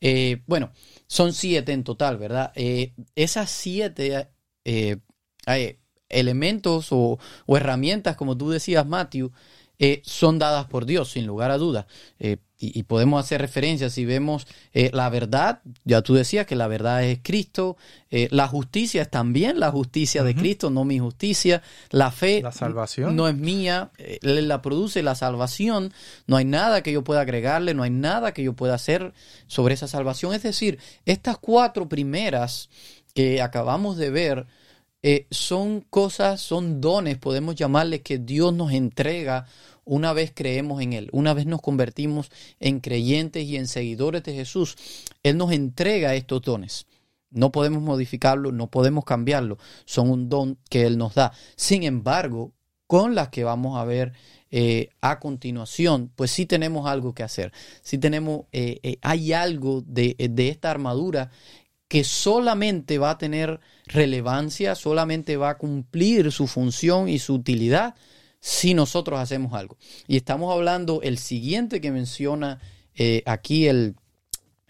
eh, 0.00 0.42
bueno, 0.46 0.72
son 1.06 1.32
siete 1.34 1.72
en 1.72 1.84
total, 1.84 2.16
¿verdad? 2.16 2.52
Eh, 2.54 2.92
esas 3.14 3.50
siete 3.50 4.28
elementos 6.10 6.88
o, 6.90 7.18
herramientas, 7.48 8.16
como 8.16 8.36
tú 8.36 8.50
decías, 8.50 8.86
Matthew, 8.86 9.32
eh, 9.78 10.02
son 10.04 10.38
dadas 10.38 10.66
por 10.66 10.84
Dios, 10.84 11.10
sin 11.12 11.26
lugar 11.26 11.50
a 11.50 11.56
dudas. 11.56 11.86
Eh, 12.18 12.36
y, 12.62 12.82
podemos 12.82 13.24
hacer 13.24 13.40
referencia, 13.40 13.88
si 13.88 14.04
vemos 14.04 14.46
eh, 14.74 14.90
la 14.92 15.08
verdad, 15.08 15.62
ya 15.86 16.02
tú 16.02 16.12
decías 16.12 16.44
que 16.44 16.54
la 16.54 16.68
verdad 16.68 17.02
es 17.02 17.20
Cristo, 17.22 17.78
la 18.10 18.48
justicia 18.48 19.00
es 19.00 19.10
también 19.10 19.58
la 19.58 19.70
justicia 19.70 20.22
de 20.24 20.34
Cristo, 20.34 20.68
no 20.68 20.84
mi 20.84 20.98
justicia, 20.98 21.62
la 21.88 22.10
fe 22.10 22.42
la 22.42 22.52
salvación. 22.52 23.16
no 23.16 23.28
es 23.28 23.34
mía, 23.34 23.92
Él 23.96 24.46
la 24.46 24.60
produce 24.60 25.02
la 25.02 25.14
salvación, 25.14 25.94
no 26.26 26.36
hay 26.36 26.44
nada 26.44 26.82
que 26.82 26.92
yo 26.92 27.02
pueda 27.02 27.22
agregarle, 27.22 27.72
no 27.72 27.82
hay 27.82 27.90
nada 27.90 28.34
que 28.34 28.42
yo 28.42 28.52
pueda 28.52 28.74
hacer 28.74 29.14
sobre 29.46 29.72
esa 29.72 29.88
salvación. 29.88 30.34
Es 30.34 30.42
decir, 30.42 30.78
estas 31.06 31.38
cuatro 31.38 31.88
primeras 31.88 32.68
que 33.14 33.40
acabamos 33.40 33.96
de 33.96 34.10
ver, 34.10 34.46
eh, 35.02 35.26
son 35.30 35.80
cosas, 35.80 36.40
son 36.40 36.80
dones, 36.80 37.18
podemos 37.18 37.54
llamarles, 37.54 38.02
que 38.02 38.18
Dios 38.18 38.52
nos 38.52 38.72
entrega 38.72 39.46
una 39.84 40.12
vez 40.12 40.32
creemos 40.34 40.82
en 40.82 40.92
Él, 40.92 41.08
una 41.12 41.34
vez 41.34 41.46
nos 41.46 41.62
convertimos 41.62 42.30
en 42.60 42.80
creyentes 42.80 43.44
y 43.44 43.56
en 43.56 43.66
seguidores 43.66 44.22
de 44.22 44.34
Jesús. 44.34 44.76
Él 45.22 45.36
nos 45.36 45.52
entrega 45.52 46.14
estos 46.14 46.42
dones. 46.42 46.86
No 47.30 47.50
podemos 47.50 47.82
modificarlo, 47.82 48.52
no 48.52 48.68
podemos 48.68 49.04
cambiarlo. 49.04 49.58
Son 49.84 50.10
un 50.10 50.28
don 50.28 50.58
que 50.68 50.86
Él 50.86 50.98
nos 50.98 51.14
da. 51.14 51.32
Sin 51.56 51.84
embargo, 51.84 52.52
con 52.86 53.14
las 53.14 53.28
que 53.28 53.44
vamos 53.44 53.78
a 53.78 53.84
ver 53.84 54.12
eh, 54.50 54.88
a 55.00 55.20
continuación, 55.20 56.10
pues 56.16 56.32
sí 56.32 56.44
tenemos 56.44 56.88
algo 56.88 57.14
que 57.14 57.22
hacer. 57.22 57.52
Sí 57.82 57.98
tenemos, 57.98 58.46
eh, 58.50 58.80
eh, 58.82 58.98
hay 59.00 59.32
algo 59.32 59.80
de, 59.86 60.16
de 60.18 60.48
esta 60.48 60.72
armadura 60.72 61.30
que 61.90 62.04
solamente 62.04 62.98
va 62.98 63.10
a 63.10 63.18
tener 63.18 63.60
relevancia, 63.84 64.74
solamente 64.74 65.36
va 65.36 65.50
a 65.50 65.58
cumplir 65.58 66.30
su 66.30 66.46
función 66.46 67.10
y 67.10 67.18
su 67.18 67.34
utilidad 67.34 67.96
si 68.38 68.72
nosotros 68.72 69.20
hacemos 69.20 69.52
algo. 69.52 69.76
Y 70.06 70.16
estamos 70.16 70.54
hablando, 70.54 71.02
el 71.02 71.18
siguiente 71.18 71.82
que 71.82 71.90
menciona 71.90 72.60
aquí 73.26 73.66
el, 73.66 73.96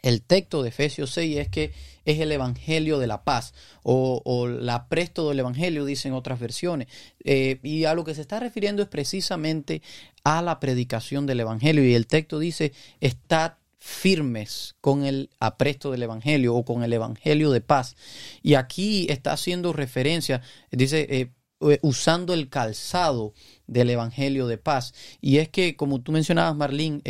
el 0.03 0.23
texto 0.23 0.63
de 0.63 0.71
Efesios 0.71 1.11
6 1.11 1.37
es 1.39 1.49
que 1.49 1.73
es 2.05 2.21
el 2.21 2.33
Evangelio 2.33 2.99
de 2.99 3.07
la 3.07 3.25
paz 3.25 3.53
o, 3.83 4.49
la 4.49 4.89
presto 4.89 5.29
del 5.29 5.41
Evangelio, 5.41 5.85
dicen 5.85 6.13
otras 6.13 6.41
versiones. 6.41 6.89
Eh, 7.25 7.59
y 7.63 7.85
a 7.85 7.95
lo 7.95 8.05
que 8.05 8.15
se 8.15 8.23
está 8.23 8.41
refiriendo 8.41 8.83
es 8.83 8.89
precisamente 8.89 9.83
a 10.25 10.43
la 10.43 10.61
predicación 10.61 11.27
del 11.27 11.41
Evangelio. 11.41 11.85
Y 11.85 11.95
el 11.95 12.07
texto 12.07 12.39
dice, 12.39 12.73
estad 13.01 13.55
firmes 13.81 14.77
con 14.81 15.05
el 15.05 15.31
apresto 15.41 15.91
del 15.91 16.05
Evangelio 16.05 16.55
o 16.55 16.65
con 16.65 16.85
el 16.85 16.93
Evangelio 16.93 17.51
de 17.51 17.63
paz. 17.63 17.97
Y 18.43 18.55
aquí 18.55 19.07
está 19.09 19.33
haciendo 19.33 19.73
referencia, 19.73 20.43
dice, 20.71 21.07
eh, 21.11 21.33
eh, 21.63 21.79
usando 21.83 22.33
el 22.35 22.49
calzado 22.49 23.33
del 23.67 23.91
Evangelio 23.91 24.47
de 24.47 24.59
paz. 24.59 24.95
Y 25.21 25.39
es 25.39 25.49
que, 25.49 25.77
como 25.77 26.01
tú 26.03 26.13
mencionabas, 26.13 26.55
Marlene, 26.55 27.03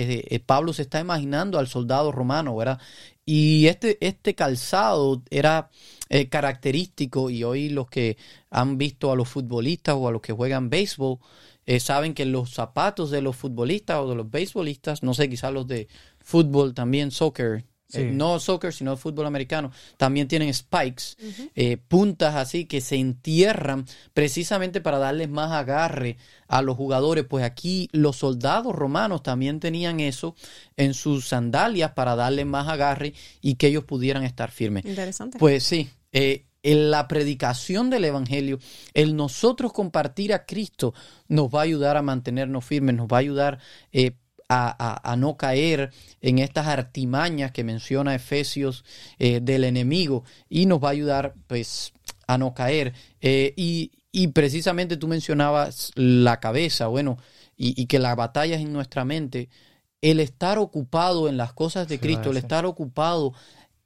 Pablo 0.46 0.72
se 0.72 0.82
está 0.82 1.00
imaginando 1.00 1.58
al 1.58 1.68
soldado 1.68 2.12
romano, 2.12 2.56
¿verdad? 2.56 2.80
Y 3.24 3.66
este, 3.66 3.98
este 4.00 4.34
calzado 4.34 5.22
era 5.30 5.70
eh, 6.08 6.28
característico 6.28 7.30
y 7.30 7.44
hoy 7.44 7.68
los 7.68 7.88
que 7.88 8.16
han 8.50 8.78
visto 8.78 9.12
a 9.12 9.14
los 9.16 9.28
futbolistas 9.28 9.94
o 9.96 10.08
a 10.08 10.10
los 10.10 10.20
que 10.20 10.32
juegan 10.32 10.68
béisbol 10.68 11.18
eh, 11.70 11.78
saben 11.78 12.14
que 12.14 12.24
los 12.24 12.50
zapatos 12.50 13.12
de 13.12 13.22
los 13.22 13.36
futbolistas 13.36 13.98
o 13.98 14.08
de 14.08 14.16
los 14.16 14.28
beisbolistas, 14.28 15.04
no 15.04 15.14
sé, 15.14 15.30
quizás 15.30 15.52
los 15.52 15.68
de 15.68 15.86
fútbol 16.18 16.74
también, 16.74 17.12
soccer, 17.12 17.64
eh, 17.92 18.10
no 18.12 18.40
soccer, 18.40 18.72
sino 18.72 18.96
fútbol 18.96 19.26
americano, 19.26 19.70
también 19.96 20.26
tienen 20.26 20.52
spikes, 20.52 21.14
eh, 21.54 21.76
puntas 21.76 22.34
así 22.34 22.64
que 22.64 22.80
se 22.80 22.96
entierran 22.96 23.84
precisamente 24.14 24.80
para 24.80 24.98
darles 24.98 25.28
más 25.28 25.52
agarre 25.52 26.16
a 26.48 26.60
los 26.60 26.76
jugadores. 26.76 27.24
Pues 27.24 27.44
aquí 27.44 27.88
los 27.92 28.16
soldados 28.16 28.74
romanos 28.74 29.22
también 29.22 29.60
tenían 29.60 30.00
eso 30.00 30.34
en 30.76 30.92
sus 30.92 31.28
sandalias 31.28 31.92
para 31.92 32.16
darles 32.16 32.46
más 32.46 32.66
agarre 32.66 33.14
y 33.40 33.54
que 33.54 33.68
ellos 33.68 33.84
pudieran 33.84 34.24
estar 34.24 34.50
firmes. 34.50 34.84
Interesante. 34.86 35.38
Pues 35.38 35.62
sí, 35.62 35.88
eh, 36.10 36.46
en 36.62 36.90
la 36.90 37.08
predicación 37.08 37.90
del 37.90 38.04
Evangelio, 38.04 38.58
el 38.94 39.16
nosotros 39.16 39.72
compartir 39.72 40.32
a 40.32 40.44
Cristo 40.44 40.94
nos 41.28 41.48
va 41.48 41.60
a 41.60 41.64
ayudar 41.64 41.96
a 41.96 42.02
mantenernos 42.02 42.64
firmes, 42.64 42.94
nos 42.96 43.06
va 43.06 43.18
a 43.18 43.20
ayudar 43.20 43.58
eh, 43.92 44.12
a, 44.50 45.14
no 45.16 45.36
caer 45.36 45.92
en 46.20 46.40
estas 46.40 46.66
artimañas 46.66 47.52
que 47.52 47.62
menciona 47.62 48.14
Efesios 48.14 48.84
eh, 49.18 49.40
del 49.40 49.64
enemigo 49.64 50.24
y 50.48 50.66
nos 50.66 50.82
va 50.82 50.88
a 50.88 50.92
ayudar 50.92 51.34
pues 51.46 51.92
a 52.26 52.36
no 52.36 52.52
caer. 52.54 52.94
Eh, 53.20 53.54
y, 53.56 53.92
precisamente 54.28 54.96
tú 54.96 55.06
mencionabas 55.06 55.92
la 55.94 56.40
cabeza, 56.40 56.88
bueno, 56.88 57.18
y, 57.56 57.86
que 57.86 57.98
la 57.98 58.14
batalla 58.14 58.56
es 58.56 58.62
en 58.62 58.72
nuestra 58.72 59.04
mente. 59.04 59.48
El 60.02 60.18
estar 60.18 60.58
ocupado 60.58 61.28
en 61.28 61.36
las 61.36 61.52
cosas 61.52 61.86
de 61.86 62.00
Cristo, 62.00 62.30
el 62.30 62.38
estar 62.38 62.64
ocupado 62.64 63.34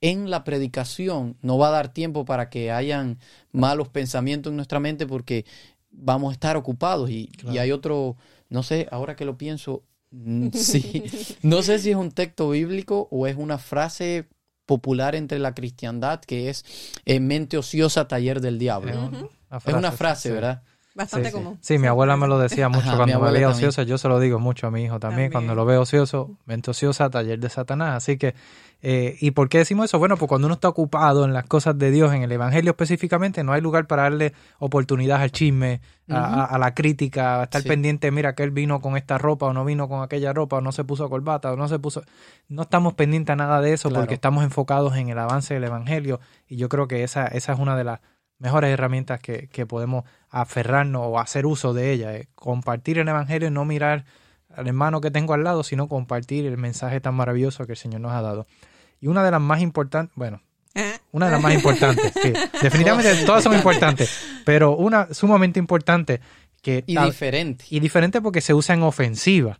en 0.09 0.29
la 0.29 0.43
predicación, 0.43 1.37
no 1.41 1.57
va 1.57 1.69
a 1.69 1.71
dar 1.71 1.93
tiempo 1.93 2.25
para 2.25 2.49
que 2.49 2.71
hayan 2.71 3.19
malos 3.51 3.89
pensamientos 3.89 4.51
en 4.51 4.57
nuestra 4.57 4.79
mente 4.79 5.05
porque 5.07 5.45
vamos 5.91 6.31
a 6.31 6.33
estar 6.33 6.57
ocupados. 6.57 7.09
Y, 7.09 7.29
y 7.51 7.57
hay 7.57 7.71
otro, 7.71 8.17
no 8.49 8.63
sé, 8.63 8.87
ahora 8.91 9.15
que 9.15 9.25
lo 9.25 9.37
pienso, 9.37 9.83
Mm, 10.15 10.49
sí, 10.53 11.03
no 11.41 11.61
sé 11.61 11.79
si 11.79 11.91
es 11.91 11.95
un 11.95 12.11
texto 12.11 12.49
bíblico 12.49 13.07
o 13.11 13.27
es 13.27 13.35
una 13.35 13.57
frase 13.57 14.27
popular 14.65 15.15
entre 15.15 15.39
la 15.39 15.53
cristiandad 15.53 16.21
que 16.21 16.49
es 16.49 16.65
eh, 17.05 17.19
mente 17.19 17.57
ociosa, 17.57 18.07
taller 18.07 18.41
del 18.41 18.57
diablo. 18.57 19.29
Es 19.65 19.73
una 19.73 19.91
frase, 19.91 20.31
¿verdad? 20.31 20.63
Bastante 20.95 21.27
sí, 21.27 21.33
común. 21.33 21.57
Sí. 21.59 21.77
mi 21.77 21.87
abuela 21.87 22.15
me 22.15 22.25
lo 22.25 22.39
decía 22.39 22.69
mucho 22.69 22.95
cuando 22.95 23.19
me 23.19 23.31
veía 23.31 23.49
ociosa. 23.49 23.83
Yo 23.83 23.97
se 23.97 24.07
lo 24.07 24.17
digo 24.17 24.39
mucho 24.39 24.67
a 24.67 24.71
mi 24.71 24.83
hijo 24.83 24.97
también. 24.97 25.29
Cuando 25.29 25.53
lo 25.53 25.65
veo 25.65 25.81
ocioso, 25.81 26.37
mente 26.45 26.71
ociosa, 26.71 27.09
taller 27.09 27.37
de 27.37 27.49
Satanás. 27.49 27.97
Así 27.97 28.17
que, 28.17 28.33
eh, 28.81 29.17
¿y 29.19 29.31
por 29.31 29.49
qué 29.49 29.57
decimos 29.57 29.85
eso? 29.85 29.99
Bueno, 29.99 30.15
pues 30.15 30.29
cuando 30.29 30.47
uno 30.47 30.53
está 30.53 30.69
ocupado 30.69 31.25
en 31.25 31.33
las 31.33 31.43
cosas 31.47 31.77
de 31.77 31.91
Dios, 31.91 32.13
en 32.13 32.23
el 32.23 32.31
Evangelio 32.31 32.71
específicamente, 32.71 33.43
no 33.43 33.51
hay 33.51 33.59
lugar 33.59 33.87
para 33.87 34.03
darle 34.03 34.31
oportunidad 34.57 35.21
al 35.21 35.31
chisme, 35.31 35.81
a, 36.07 36.57
la 36.57 36.73
crítica, 36.73 37.41
a 37.41 37.43
estar 37.43 37.63
pendiente, 37.63 38.09
mira, 38.11 38.33
que 38.33 38.43
él 38.43 38.51
vino 38.51 38.79
con 38.79 38.95
esta 38.95 39.17
ropa 39.17 39.47
o 39.47 39.53
no 39.53 39.65
vino 39.65 39.89
con 39.89 40.01
aquella 40.01 40.31
ropa 40.31 40.57
o 40.57 40.61
no 40.61 40.71
se 40.71 40.85
puso 40.85 41.09
corbata 41.09 41.51
o 41.51 41.57
no 41.57 41.67
se 41.67 41.77
puso... 41.77 42.03
No 42.47 42.61
estamos 42.61 42.93
pendientes 42.93 43.33
a 43.33 43.35
nada 43.35 43.59
de 43.59 43.73
eso 43.73 43.89
porque 43.89 44.13
estamos 44.13 44.45
enfocados 44.45 44.95
en 44.95 45.09
el 45.09 45.19
avance 45.19 45.55
del 45.55 45.65
Evangelio 45.65 46.21
y 46.47 46.55
yo 46.55 46.69
creo 46.69 46.87
que 46.87 47.03
esa, 47.03 47.25
esa 47.27 47.51
es 47.51 47.59
una 47.59 47.75
de 47.75 47.83
las 47.83 47.99
mejores 48.39 48.71
herramientas 48.71 49.19
que, 49.19 49.47
que 49.47 49.65
podemos 49.65 50.03
aferrarnos 50.29 51.03
o 51.05 51.19
hacer 51.19 51.45
uso 51.45 51.73
de 51.73 51.91
ella. 51.91 52.15
Eh, 52.15 52.27
compartir 52.35 52.99
el 52.99 53.07
Evangelio 53.07 53.47
y 53.47 53.51
no 53.51 53.65
mirar 53.65 54.05
al 54.55 54.67
hermano 54.67 55.01
que 55.01 55.11
tengo 55.11 55.33
al 55.33 55.43
lado, 55.43 55.63
sino 55.63 55.87
compartir 55.87 56.45
el 56.45 56.57
mensaje 56.57 56.99
tan 57.01 57.15
maravilloso 57.15 57.65
que 57.65 57.73
el 57.73 57.77
Señor 57.77 58.01
nos 58.01 58.11
ha 58.11 58.21
dado. 58.21 58.47
Y 58.99 59.07
una 59.07 59.23
de 59.23 59.31
las 59.31 59.41
más 59.41 59.61
importantes, 59.61 60.15
bueno, 60.15 60.41
una 61.11 61.27
de 61.27 61.31
las 61.31 61.41
más 61.41 61.53
importantes, 61.53 62.13
definitivamente 62.61 63.25
todas 63.25 63.43
son 63.43 63.53
importantes, 63.53 64.41
pero 64.45 64.75
una 64.75 65.13
sumamente 65.13 65.59
importante 65.59 66.19
que... 66.61 66.83
Y 66.87 66.97
diferente. 66.97 67.65
Y 67.69 67.79
diferente 67.79 68.21
porque 68.21 68.41
se 68.41 68.53
usa 68.53 68.75
en 68.75 68.83
ofensiva. 68.83 69.59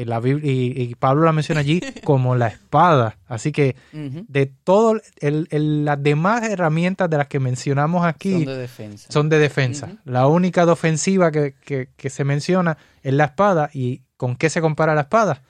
Eh, 0.00 0.40
y, 0.44 0.94
Pablo 0.94 1.24
la 1.24 1.32
menciona 1.32 1.60
allí 1.60 1.80
como 2.04 2.36
la 2.36 2.46
espada. 2.46 3.18
Así 3.26 3.50
que 3.50 3.74
de 3.92 4.46
todo, 4.46 5.00
las 5.20 6.02
demás 6.02 6.44
herramientas 6.44 7.10
de 7.10 7.16
las 7.16 7.26
que 7.26 7.40
mencionamos 7.40 8.06
aquí 8.06 8.32
son 8.32 8.44
de 8.44 8.56
defensa. 8.56 9.06
Son 9.10 9.28
de 9.28 9.38
defensa. 9.38 9.88
La 10.04 10.28
única 10.28 10.64
de 10.66 10.72
ofensiva 10.72 11.32
que, 11.32 11.54
que, 11.96 12.10
se 12.10 12.22
menciona 12.22 12.78
es 13.02 13.12
la 13.12 13.24
espada. 13.24 13.70
¿Y 13.72 14.02
con 14.16 14.36
qué 14.36 14.50
se 14.50 14.60
compara 14.60 14.94
la 14.94 15.02
espada? 15.02 15.42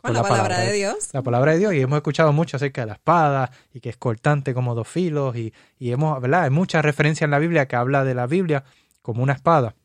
Con, 0.00 0.14
la, 0.14 0.22
palabra, 0.22 0.58
de 0.58 0.72
Dios. 0.72 1.10
La 1.12 1.22
palabra 1.22 1.52
de 1.52 1.58
Dios. 1.58 1.74
Y 1.74 1.80
hemos 1.80 1.96
escuchado 1.96 2.32
mucho 2.32 2.56
acerca 2.56 2.80
de 2.80 2.88
la 2.88 2.94
espada 2.94 3.52
y 3.72 3.78
que 3.78 3.88
es 3.88 3.96
cortante 3.96 4.52
como 4.52 4.74
dos 4.74 4.88
filos. 4.88 5.36
Y, 5.36 5.54
y 5.78 5.92
hemos, 5.92 6.20
¿verdad? 6.20 6.42
Hay 6.42 6.50
muchas 6.50 6.84
referencias 6.84 7.26
en 7.26 7.30
la 7.30 7.38
Biblia 7.38 7.68
que 7.68 7.76
habla 7.76 8.02
de 8.02 8.14
la 8.14 8.26
Biblia 8.26 8.64
como 9.00 9.22
una 9.22 9.34
espada. 9.34 9.76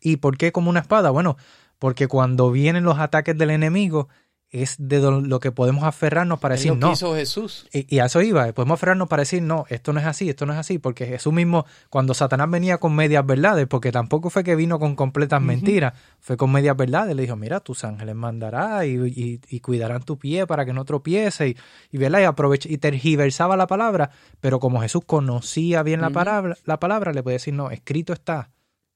¿Y 0.00 0.16
por 0.16 0.38
qué 0.38 0.50
como 0.50 0.70
una 0.70 0.80
espada? 0.80 1.10
Bueno, 1.10 1.36
porque 1.78 2.08
cuando 2.08 2.50
vienen 2.50 2.84
los 2.84 2.98
ataques 2.98 3.36
del 3.36 3.50
enemigo, 3.50 4.08
es 4.54 4.76
de 4.78 5.00
lo 5.00 5.40
que 5.40 5.50
podemos 5.50 5.82
aferrarnos 5.82 6.38
para 6.38 6.54
decir 6.54 6.76
no. 6.76 6.92
hizo 6.92 7.12
Jesús. 7.16 7.66
Y, 7.72 7.98
a 7.98 8.04
eso 8.04 8.22
iba, 8.22 8.52
podemos 8.52 8.76
aferrarnos 8.76 9.08
para 9.08 9.22
decir 9.22 9.42
no, 9.42 9.64
esto 9.68 9.92
no 9.92 9.98
es 9.98 10.06
así, 10.06 10.30
esto 10.30 10.46
no 10.46 10.52
es 10.52 10.58
así, 10.60 10.78
porque 10.78 11.06
Jesús 11.06 11.32
mismo, 11.32 11.66
cuando 11.90 12.14
Satanás 12.14 12.48
venía 12.48 12.78
con 12.78 12.94
medias 12.94 13.26
verdades, 13.26 13.66
porque 13.66 13.90
tampoco 13.90 14.30
fue 14.30 14.44
que 14.44 14.54
vino 14.54 14.78
con 14.78 14.94
completas 14.94 15.42
mentiras, 15.42 15.94
fue 16.20 16.36
con 16.36 16.52
medias 16.52 16.76
verdades, 16.76 17.16
le 17.16 17.22
dijo, 17.22 17.34
mira, 17.34 17.58
tus 17.58 17.82
ángeles 17.82 18.14
mandará 18.14 18.86
y, 18.86 19.40
y, 19.44 19.60
cuidarán 19.60 20.04
tu 20.04 20.18
pie 20.18 20.46
para 20.46 20.64
que 20.64 20.72
no 20.72 20.84
tropiece, 20.84 21.48
y, 21.48 21.56
y, 21.90 22.00
y, 22.00 22.24
aprovecha, 22.24 22.68
y 22.70 22.78
tergiversaba 22.78 23.56
la 23.56 23.66
palabra, 23.66 24.10
pero 24.40 24.60
como 24.60 24.82
Jesús 24.82 25.02
conocía 25.04 25.82
bien 25.82 26.00
la, 26.00 26.10
palabra, 26.10 26.56
la 26.64 26.78
palabra, 26.78 27.12
le 27.12 27.24
puede 27.24 27.36
decir, 27.36 27.54
no, 27.54 27.72
escrito 27.72 28.12
está 28.12 28.50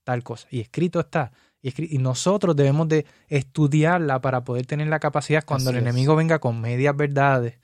tal 0.04 0.22
cosa, 0.22 0.46
y 0.52 0.60
escrito 0.60 1.00
está. 1.00 1.32
Y, 1.60 1.98
nosotros 1.98 2.54
debemos 2.54 2.88
de 2.88 3.04
estudiarla 3.28 4.20
para 4.20 4.44
poder 4.44 4.66
tener 4.66 4.86
la 4.86 5.00
capacidad 5.00 5.44
cuando 5.44 5.70
el 5.70 5.76
enemigo 5.76 6.14
venga 6.14 6.38
con 6.38 6.60
medias 6.60 6.96
verdades, 6.96 7.58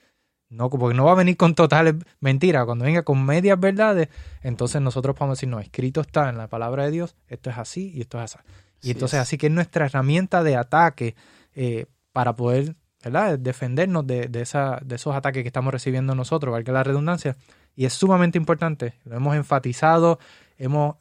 no, 0.48 0.68
porque 0.68 0.96
no 0.96 1.04
va 1.04 1.12
a 1.12 1.16
venir 1.16 1.37
con 1.37 1.54
totales 1.54 1.94
mentiras, 2.20 2.64
cuando 2.64 2.85
venga 2.85 3.02
con 3.02 3.24
medias 3.24 3.59
verdades, 3.59 4.09
entonces 4.42 4.83
nosotros 4.83 5.16
podemos 5.16 5.38
decir, 5.38 5.48
no, 5.48 5.61
escrito 5.61 6.00
está 6.00 6.28
en 6.28 6.38
la 6.38 6.48
palabra 6.48 6.85
de 6.85 6.90
Dios, 6.90 7.16
esto 7.28 7.50
es 7.50 7.59
así 7.59 7.92
y 7.94 8.00
esto 8.02 8.18
es 8.18 8.35
así. 8.35 8.38
Y 8.83 8.90
entonces 8.90 9.20
así 9.20 9.38
que 9.38 9.46
es 9.46 9.52
nuestra 9.52 9.87
herramienta 9.87 10.42
de 10.42 10.57
ataque 10.57 11.14
eh, 11.54 11.87
para 12.12 12.37
poder 12.37 12.76
¿verdad? 13.02 13.38
defendernos 13.38 14.07
de, 14.07 14.28
de, 14.28 14.42
esa, 14.42 14.78
de 14.85 14.96
esos 14.96 15.14
ataques 15.14 15.42
que 15.42 15.48
estamos 15.48 15.72
recibiendo 15.72 16.14
nosotros, 16.14 16.52
valga 16.52 16.72
la 16.72 16.83
redundancia. 16.83 17.37
Y 17.74 17.87
es 17.87 17.94
sumamente 17.94 18.38
importante, 18.38 18.94
lo 19.04 19.16
hemos 19.16 19.37
enfatizado, 19.37 20.18
hemos 20.59 20.96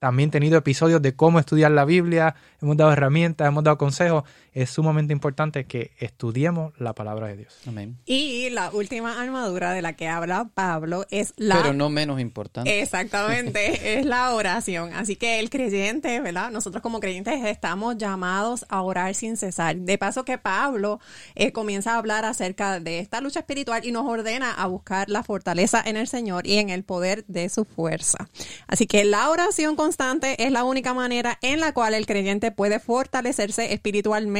también 0.00 0.30
tenido 0.30 0.56
episodios 0.58 1.02
de 1.02 1.14
cómo 1.14 1.38
estudiar 1.38 1.70
la 1.70 1.84
Biblia, 1.84 2.34
hemos 2.60 2.76
dado 2.76 2.92
herramientas, 2.92 3.46
hemos 3.46 3.62
dado 3.62 3.78
consejos. 3.78 4.24
Es 4.52 4.70
sumamente 4.70 5.12
importante 5.12 5.64
que 5.64 5.92
estudiemos 5.98 6.72
la 6.78 6.94
palabra 6.94 7.26
de 7.26 7.36
Dios. 7.36 7.58
Amén. 7.68 7.98
Y 8.06 8.48
la 8.50 8.70
última 8.70 9.20
armadura 9.20 9.72
de 9.72 9.82
la 9.82 9.92
que 9.92 10.08
habla 10.08 10.50
Pablo 10.54 11.06
es 11.10 11.34
la... 11.36 11.56
Pero 11.56 11.74
no 11.74 11.90
menos 11.90 12.20
importante. 12.20 12.80
Exactamente, 12.80 13.98
es 13.98 14.06
la 14.06 14.34
oración. 14.34 14.92
Así 14.94 15.16
que 15.16 15.38
el 15.40 15.50
creyente, 15.50 16.18
¿verdad? 16.20 16.50
Nosotros 16.50 16.82
como 16.82 17.00
creyentes 17.00 17.44
estamos 17.44 17.98
llamados 17.98 18.64
a 18.70 18.80
orar 18.82 19.14
sin 19.14 19.36
cesar. 19.36 19.76
De 19.76 19.98
paso 19.98 20.24
que 20.24 20.38
Pablo 20.38 20.98
eh, 21.34 21.52
comienza 21.52 21.94
a 21.94 21.98
hablar 21.98 22.24
acerca 22.24 22.80
de 22.80 23.00
esta 23.00 23.20
lucha 23.20 23.40
espiritual 23.40 23.84
y 23.84 23.92
nos 23.92 24.06
ordena 24.06 24.52
a 24.52 24.66
buscar 24.66 25.10
la 25.10 25.22
fortaleza 25.22 25.82
en 25.84 25.96
el 25.96 26.08
Señor 26.08 26.46
y 26.46 26.56
en 26.56 26.70
el 26.70 26.84
poder 26.84 27.24
de 27.26 27.48
su 27.50 27.64
fuerza. 27.64 28.28
Así 28.66 28.86
que 28.86 29.04
la 29.04 29.28
oración 29.28 29.76
con 29.76 29.90
constante 29.90 30.40
es 30.44 30.52
la 30.52 30.62
única 30.62 30.94
manera 30.94 31.36
en 31.42 31.58
la 31.58 31.72
cual 31.72 31.94
el 31.94 32.06
creyente 32.06 32.52
puede 32.52 32.78
fortalecerse 32.78 33.72
espiritualmente. 33.72 34.39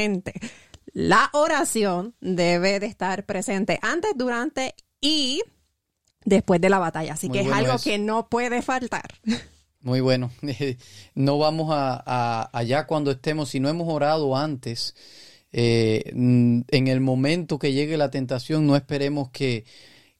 La 0.93 1.29
oración 1.33 2.15
debe 2.19 2.79
de 2.79 2.85
estar 2.87 3.25
presente 3.25 3.79
antes, 3.81 4.11
durante 4.15 4.75
y 4.99 5.41
después 6.25 6.59
de 6.61 6.69
la 6.69 6.79
batalla. 6.79 7.13
Así 7.13 7.27
Muy 7.29 7.37
que 7.39 7.45
es 7.45 7.51
algo 7.51 7.75
eso. 7.75 7.83
que 7.83 7.97
no 7.97 8.27
puede 8.29 8.61
faltar. 8.61 9.05
Muy 9.81 9.99
bueno. 10.01 10.31
No 11.15 11.37
vamos 11.37 11.69
a, 11.71 12.01
a- 12.05 12.49
allá 12.57 12.85
cuando 12.87 13.11
estemos, 13.11 13.49
si 13.49 13.59
no 13.59 13.69
hemos 13.69 13.87
orado 13.93 14.35
antes, 14.37 14.95
eh, 15.51 16.03
en 16.13 16.87
el 16.87 17.01
momento 17.01 17.57
que 17.59 17.73
llegue 17.73 17.97
la 17.97 18.11
tentación, 18.11 18.65
no 18.67 18.75
esperemos 18.75 19.29
que, 19.31 19.65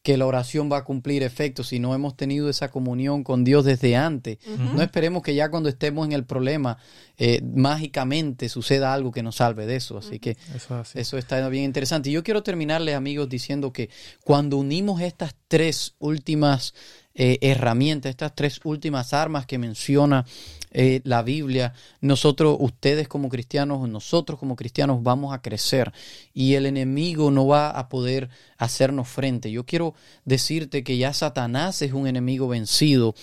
que 0.03 0.17
la 0.17 0.25
oración 0.25 0.71
va 0.71 0.77
a 0.77 0.83
cumplir 0.83 1.21
efecto, 1.21 1.63
si 1.63 1.77
no 1.79 1.93
hemos 1.93 2.17
tenido 2.17 2.49
esa 2.49 2.71
comunión 2.71 3.23
con 3.23 3.43
Dios 3.43 3.65
desde 3.65 3.95
antes. 3.95 4.39
No 4.47 4.81
esperemos 4.81 5.21
que 5.21 5.35
ya 5.35 5.49
cuando 5.49 5.69
estemos 5.69 6.05
en 6.07 6.11
el 6.13 6.25
problema, 6.25 6.77
eh, 7.17 7.41
mágicamente 7.43 8.49
suceda 8.49 8.93
algo 8.93 9.11
que 9.11 9.21
nos 9.21 9.35
salve 9.35 9.67
de 9.67 9.75
eso. 9.75 9.99
Así 9.99 10.17
que 10.19 10.37
Eso 10.55 10.75
así. 10.75 10.99
eso 10.99 11.17
está 11.19 11.47
bien 11.49 11.65
interesante. 11.65 12.09
Y 12.09 12.13
yo 12.13 12.23
quiero 12.23 12.41
terminarles, 12.41 12.95
amigos, 12.95 13.29
diciendo 13.29 13.71
que 13.71 13.89
cuando 14.23 14.57
unimos 14.57 15.01
estas 15.01 15.35
tres 15.47 15.93
últimas 15.99 16.73
eh, 17.13 17.37
herramientas, 17.41 18.09
estas 18.09 18.33
tres 18.35 18.61
últimas 18.63 19.13
armas 19.13 19.45
que 19.45 19.57
menciona 19.57 20.25
eh, 20.73 21.01
la 21.03 21.21
Biblia, 21.21 21.73
nosotros, 21.99 22.55
ustedes 22.59 23.09
como 23.09 23.27
cristianos, 23.27 23.89
nosotros 23.89 24.39
como 24.39 24.55
cristianos 24.55 25.03
vamos 25.03 25.33
a 25.33 25.41
crecer 25.41 25.91
y 26.33 26.53
el 26.53 26.65
enemigo 26.65 27.29
no 27.29 27.45
va 27.45 27.69
a 27.69 27.89
poder 27.89 28.29
hacernos 28.57 29.09
frente. 29.09 29.51
Yo 29.51 29.65
quiero 29.65 29.93
decirte 30.23 30.83
que 30.85 30.97
ya 30.97 31.11
Satanás 31.11 31.81
es 31.81 31.91
un 31.91 32.07
enemigo 32.07 32.47
vencido 32.47 33.13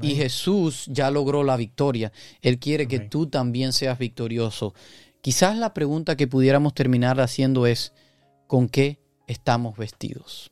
y 0.00 0.14
Jesús 0.14 0.86
ya 0.88 1.10
logró 1.10 1.44
la 1.44 1.58
victoria. 1.58 2.12
Él 2.40 2.58
quiere 2.58 2.88
que 2.88 3.00
tú 3.00 3.26
también 3.26 3.74
seas 3.74 3.98
victorioso. 3.98 4.72
Quizás 5.20 5.58
la 5.58 5.74
pregunta 5.74 6.16
que 6.16 6.26
pudiéramos 6.26 6.72
terminar 6.72 7.20
haciendo 7.20 7.66
es, 7.66 7.92
¿con 8.46 8.70
qué 8.70 9.00
estamos 9.26 9.76
vestidos? 9.76 10.50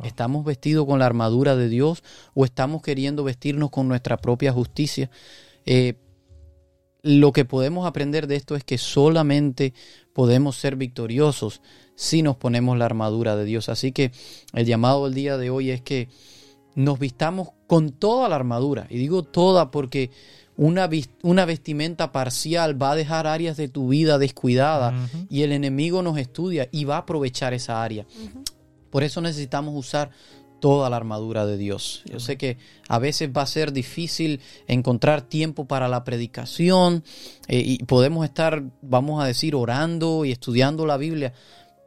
Oh. 0.00 0.04
¿Estamos 0.04 0.44
vestidos 0.44 0.86
con 0.86 0.98
la 0.98 1.06
armadura 1.06 1.56
de 1.56 1.68
Dios 1.68 2.02
o 2.34 2.44
estamos 2.44 2.82
queriendo 2.82 3.24
vestirnos 3.24 3.70
con 3.70 3.88
nuestra 3.88 4.16
propia 4.16 4.52
justicia? 4.52 5.10
Eh, 5.66 5.94
lo 7.02 7.32
que 7.32 7.44
podemos 7.44 7.86
aprender 7.86 8.26
de 8.26 8.36
esto 8.36 8.56
es 8.56 8.64
que 8.64 8.78
solamente 8.78 9.72
podemos 10.12 10.56
ser 10.56 10.76
victoriosos 10.76 11.62
si 11.94 12.22
nos 12.22 12.36
ponemos 12.36 12.76
la 12.76 12.84
armadura 12.84 13.36
de 13.36 13.44
Dios. 13.44 13.68
Así 13.68 13.92
que 13.92 14.12
el 14.52 14.66
llamado 14.66 15.04
del 15.04 15.14
día 15.14 15.36
de 15.38 15.50
hoy 15.50 15.70
es 15.70 15.80
que 15.80 16.08
nos 16.74 16.98
vistamos 16.98 17.50
con 17.66 17.90
toda 17.90 18.28
la 18.28 18.36
armadura. 18.36 18.86
Y 18.90 18.98
digo 18.98 19.22
toda 19.22 19.70
porque 19.70 20.10
una, 20.56 20.86
vestimenta 21.46 22.12
parcial 22.12 22.80
va 22.80 22.92
a 22.92 22.96
dejar 22.96 23.26
áreas 23.26 23.56
de 23.56 23.68
tu 23.68 23.88
vida 23.88 24.18
descuidadas 24.18 24.94
y 25.30 25.42
el 25.42 25.52
enemigo 25.52 26.02
nos 26.02 26.18
estudia 26.18 26.68
y 26.70 26.84
va 26.84 26.96
a 26.96 27.00
aprovechar 27.00 27.54
esa 27.54 27.82
área. 27.82 28.06
Por 28.90 29.02
eso 29.04 29.20
necesitamos 29.20 29.74
usar 29.76 30.10
toda 30.60 30.90
la 30.90 30.96
armadura 30.96 31.46
de 31.46 31.56
Dios. 31.56 32.02
Yo 32.04 32.20
sé 32.20 32.36
que 32.36 32.58
a 32.88 32.98
veces 32.98 33.30
va 33.36 33.42
a 33.42 33.46
ser 33.46 33.72
difícil 33.72 34.40
encontrar 34.68 35.22
tiempo 35.22 35.64
para 35.64 35.88
la 35.88 36.04
predicación 36.04 37.02
eh, 37.48 37.62
y 37.64 37.78
podemos 37.84 38.24
estar, 38.24 38.62
vamos 38.82 39.22
a 39.22 39.26
decir, 39.26 39.54
orando 39.54 40.24
y 40.24 40.32
estudiando 40.32 40.86
la 40.86 40.98
Biblia, 40.98 41.32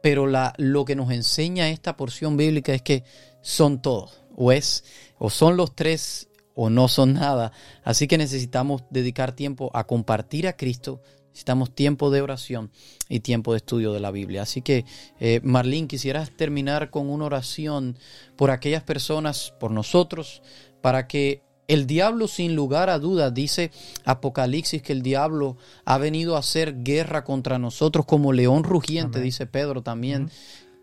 pero 0.02 0.26
la, 0.26 0.52
lo 0.58 0.84
que 0.84 0.96
nos 0.96 1.10
enseña 1.10 1.70
esta 1.70 1.96
porción 1.96 2.36
bíblica 2.36 2.74
es 2.74 2.82
que 2.82 3.04
son 3.40 3.80
todos, 3.80 4.20
o 4.36 4.52
es, 4.52 4.84
o 5.18 5.30
son 5.30 5.56
los 5.56 5.74
tres, 5.74 6.28
o 6.54 6.70
no 6.70 6.88
son 6.88 7.14
nada. 7.14 7.52
Así 7.84 8.06
que 8.06 8.18
necesitamos 8.18 8.82
dedicar 8.90 9.32
tiempo 9.32 9.70
a 9.72 9.84
compartir 9.84 10.46
a 10.46 10.56
Cristo, 10.56 11.00
necesitamos 11.34 11.74
tiempo 11.74 12.12
de 12.12 12.22
oración 12.22 12.70
y 13.08 13.18
tiempo 13.18 13.52
de 13.52 13.56
estudio 13.56 13.92
de 13.92 13.98
la 13.98 14.12
Biblia. 14.12 14.42
Así 14.42 14.62
que, 14.62 14.84
eh, 15.18 15.40
Marlene, 15.42 15.88
quisieras 15.88 16.30
terminar 16.30 16.90
con 16.90 17.10
una 17.10 17.24
oración 17.24 17.98
por 18.36 18.52
aquellas 18.52 18.84
personas, 18.84 19.52
por 19.58 19.72
nosotros, 19.72 20.42
para 20.80 21.08
que 21.08 21.42
el 21.66 21.88
diablo, 21.88 22.28
sin 22.28 22.54
lugar 22.54 22.88
a 22.88 23.00
dudas, 23.00 23.34
dice 23.34 23.72
Apocalipsis 24.04 24.80
que 24.80 24.92
el 24.92 25.02
diablo 25.02 25.56
ha 25.84 25.98
venido 25.98 26.36
a 26.36 26.38
hacer 26.38 26.84
guerra 26.84 27.24
contra 27.24 27.58
nosotros 27.58 28.06
como 28.06 28.32
león 28.32 28.62
rugiente, 28.62 29.18
Amén. 29.18 29.24
dice 29.24 29.46
Pedro 29.46 29.82
también, 29.82 30.30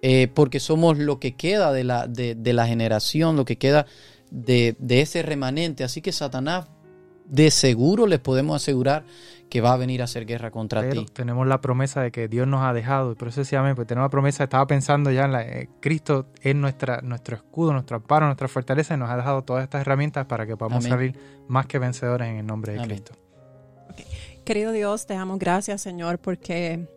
eh, 0.01 0.27
porque 0.33 0.59
somos 0.59 0.97
lo 0.97 1.17
que 1.17 1.37
queda 1.37 1.71
de 1.71 1.85
la, 1.85 2.07
de, 2.07 2.35
de 2.35 2.53
la 2.53 2.67
generación, 2.67 3.37
lo 3.37 3.45
que 3.45 3.57
queda 3.57 3.85
de, 4.31 4.75
de 4.79 4.99
ese 4.99 5.21
remanente. 5.21 5.85
Así 5.85 6.01
que 6.01 6.11
Satanás, 6.11 6.67
de 7.31 7.49
seguro 7.49 8.07
les 8.07 8.19
podemos 8.19 8.61
asegurar 8.61 9.05
que 9.49 9.61
va 9.61 9.73
a 9.73 9.77
venir 9.77 10.01
a 10.01 10.05
hacer 10.05 10.25
guerra 10.25 10.51
contra 10.51 10.81
Pero 10.81 11.05
ti. 11.05 11.11
tenemos 11.13 11.47
la 11.47 11.59
promesa 11.59 12.01
de 12.01 12.11
que 12.11 12.27
Dios 12.27 12.47
nos 12.47 12.61
ha 12.61 12.73
dejado, 12.73 13.13
y 13.13 13.15
por 13.15 13.29
eso 13.29 13.41
decía, 13.41 13.59
amén, 13.59 13.75
pues 13.75 13.87
tenemos 13.87 14.05
la 14.05 14.11
promesa, 14.11 14.43
estaba 14.43 14.65
pensando 14.67 15.11
ya 15.11 15.25
en 15.25 15.31
la, 15.31 15.41
eh, 15.43 15.69
Cristo 15.79 16.27
es 16.41 16.55
nuestra, 16.55 17.01
nuestro 17.01 17.35
escudo, 17.35 17.73
nuestro 17.73 17.97
amparo, 17.97 18.25
nuestra 18.27 18.47
fortaleza, 18.47 18.93
y 18.93 18.97
nos 18.97 19.09
ha 19.09 19.17
dejado 19.17 19.43
todas 19.43 19.63
estas 19.63 19.81
herramientas 19.81 20.25
para 20.25 20.45
que 20.45 20.55
podamos 20.55 20.85
Amén. 20.85 20.97
salir 20.97 21.19
más 21.47 21.65
que 21.67 21.79
vencedores 21.79 22.29
en 22.29 22.37
el 22.37 22.45
nombre 22.45 22.73
de 22.73 22.79
Amén. 22.79 22.89
Cristo. 22.89 23.13
Querido 24.45 24.71
Dios, 24.71 25.05
te 25.05 25.13
damos 25.13 25.39
gracias, 25.39 25.81
Señor, 25.81 26.19
porque 26.19 26.87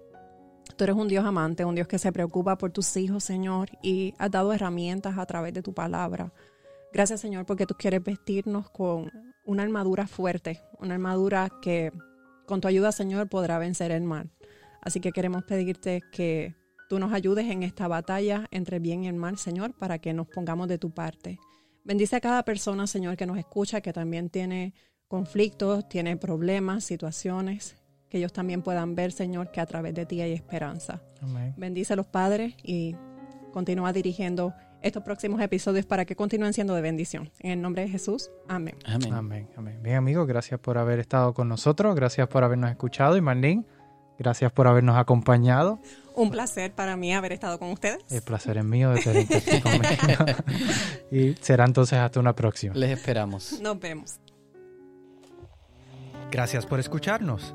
tú 0.76 0.84
eres 0.84 0.96
un 0.96 1.08
Dios 1.08 1.24
amante, 1.24 1.64
un 1.64 1.74
Dios 1.74 1.88
que 1.88 1.98
se 1.98 2.12
preocupa 2.12 2.56
por 2.56 2.70
tus 2.70 2.96
hijos, 2.96 3.24
Señor, 3.24 3.68
y 3.82 4.14
has 4.18 4.30
dado 4.30 4.52
herramientas 4.52 5.18
a 5.18 5.26
través 5.26 5.54
de 5.54 5.62
tu 5.62 5.72
palabra. 5.74 6.32
Gracias, 6.92 7.20
Señor, 7.20 7.46
porque 7.46 7.66
tú 7.66 7.74
quieres 7.76 8.02
vestirnos 8.02 8.70
con 8.70 9.10
una 9.44 9.62
armadura 9.62 10.06
fuerte, 10.06 10.60
una 10.78 10.94
armadura 10.94 11.50
que 11.62 11.92
con 12.46 12.60
tu 12.60 12.68
ayuda, 12.68 12.92
Señor, 12.92 13.28
podrá 13.28 13.58
vencer 13.58 13.90
el 13.90 14.02
mal. 14.02 14.30
Así 14.82 15.00
que 15.00 15.12
queremos 15.12 15.44
pedirte 15.44 16.02
que 16.12 16.54
tú 16.88 16.98
nos 16.98 17.12
ayudes 17.12 17.46
en 17.50 17.62
esta 17.62 17.88
batalla 17.88 18.46
entre 18.50 18.76
el 18.76 18.82
bien 18.82 19.04
y 19.04 19.08
el 19.08 19.14
mal, 19.14 19.38
Señor, 19.38 19.74
para 19.74 19.98
que 19.98 20.12
nos 20.12 20.26
pongamos 20.26 20.68
de 20.68 20.78
tu 20.78 20.90
parte. 20.90 21.38
Bendice 21.84 22.16
a 22.16 22.20
cada 22.20 22.44
persona, 22.44 22.86
Señor, 22.86 23.16
que 23.16 23.26
nos 23.26 23.38
escucha, 23.38 23.80
que 23.80 23.92
también 23.92 24.30
tiene 24.30 24.74
conflictos, 25.08 25.88
tiene 25.88 26.16
problemas, 26.16 26.84
situaciones, 26.84 27.76
que 28.08 28.18
ellos 28.18 28.32
también 28.32 28.62
puedan 28.62 28.94
ver, 28.94 29.12
Señor, 29.12 29.50
que 29.50 29.60
a 29.60 29.66
través 29.66 29.94
de 29.94 30.06
ti 30.06 30.20
hay 30.20 30.32
esperanza. 30.32 31.02
Amén. 31.20 31.54
Bendice 31.56 31.92
a 31.92 31.96
los 31.96 32.06
padres 32.06 32.54
y 32.62 32.94
continúa 33.52 33.92
dirigiendo 33.92 34.54
estos 34.84 35.02
próximos 35.02 35.40
episodios 35.40 35.86
para 35.86 36.04
que 36.04 36.14
continúen 36.14 36.52
siendo 36.52 36.74
de 36.74 36.82
bendición. 36.82 37.30
En 37.40 37.52
el 37.52 37.62
nombre 37.62 37.82
de 37.82 37.88
Jesús, 37.88 38.30
amén. 38.48 38.76
Amén. 38.84 39.12
Amén, 39.14 39.48
amén. 39.56 39.82
Bien, 39.82 39.96
amigos, 39.96 40.28
gracias 40.28 40.60
por 40.60 40.76
haber 40.76 41.00
estado 41.00 41.32
con 41.32 41.48
nosotros, 41.48 41.94
gracias 41.94 42.28
por 42.28 42.44
habernos 42.44 42.70
escuchado, 42.70 43.16
y 43.16 43.22
Marlene, 43.22 43.64
gracias 44.18 44.52
por 44.52 44.68
habernos 44.68 44.96
acompañado. 44.96 45.80
Un 46.14 46.30
placer 46.30 46.72
para 46.72 46.96
mí 46.96 47.14
haber 47.14 47.32
estado 47.32 47.58
con 47.58 47.70
ustedes. 47.70 48.04
El 48.10 48.22
placer 48.22 48.58
es 48.58 48.64
mío 48.64 48.90
de 48.90 49.00
aquí 49.00 49.60
conmigo. 49.62 50.24
y 51.10 51.34
será 51.40 51.64
entonces 51.64 51.98
hasta 51.98 52.20
una 52.20 52.36
próxima. 52.36 52.74
Les 52.74 52.90
esperamos. 52.90 53.60
Nos 53.60 53.80
vemos. 53.80 54.20
Gracias 56.30 56.66
por 56.66 56.78
escucharnos. 56.78 57.54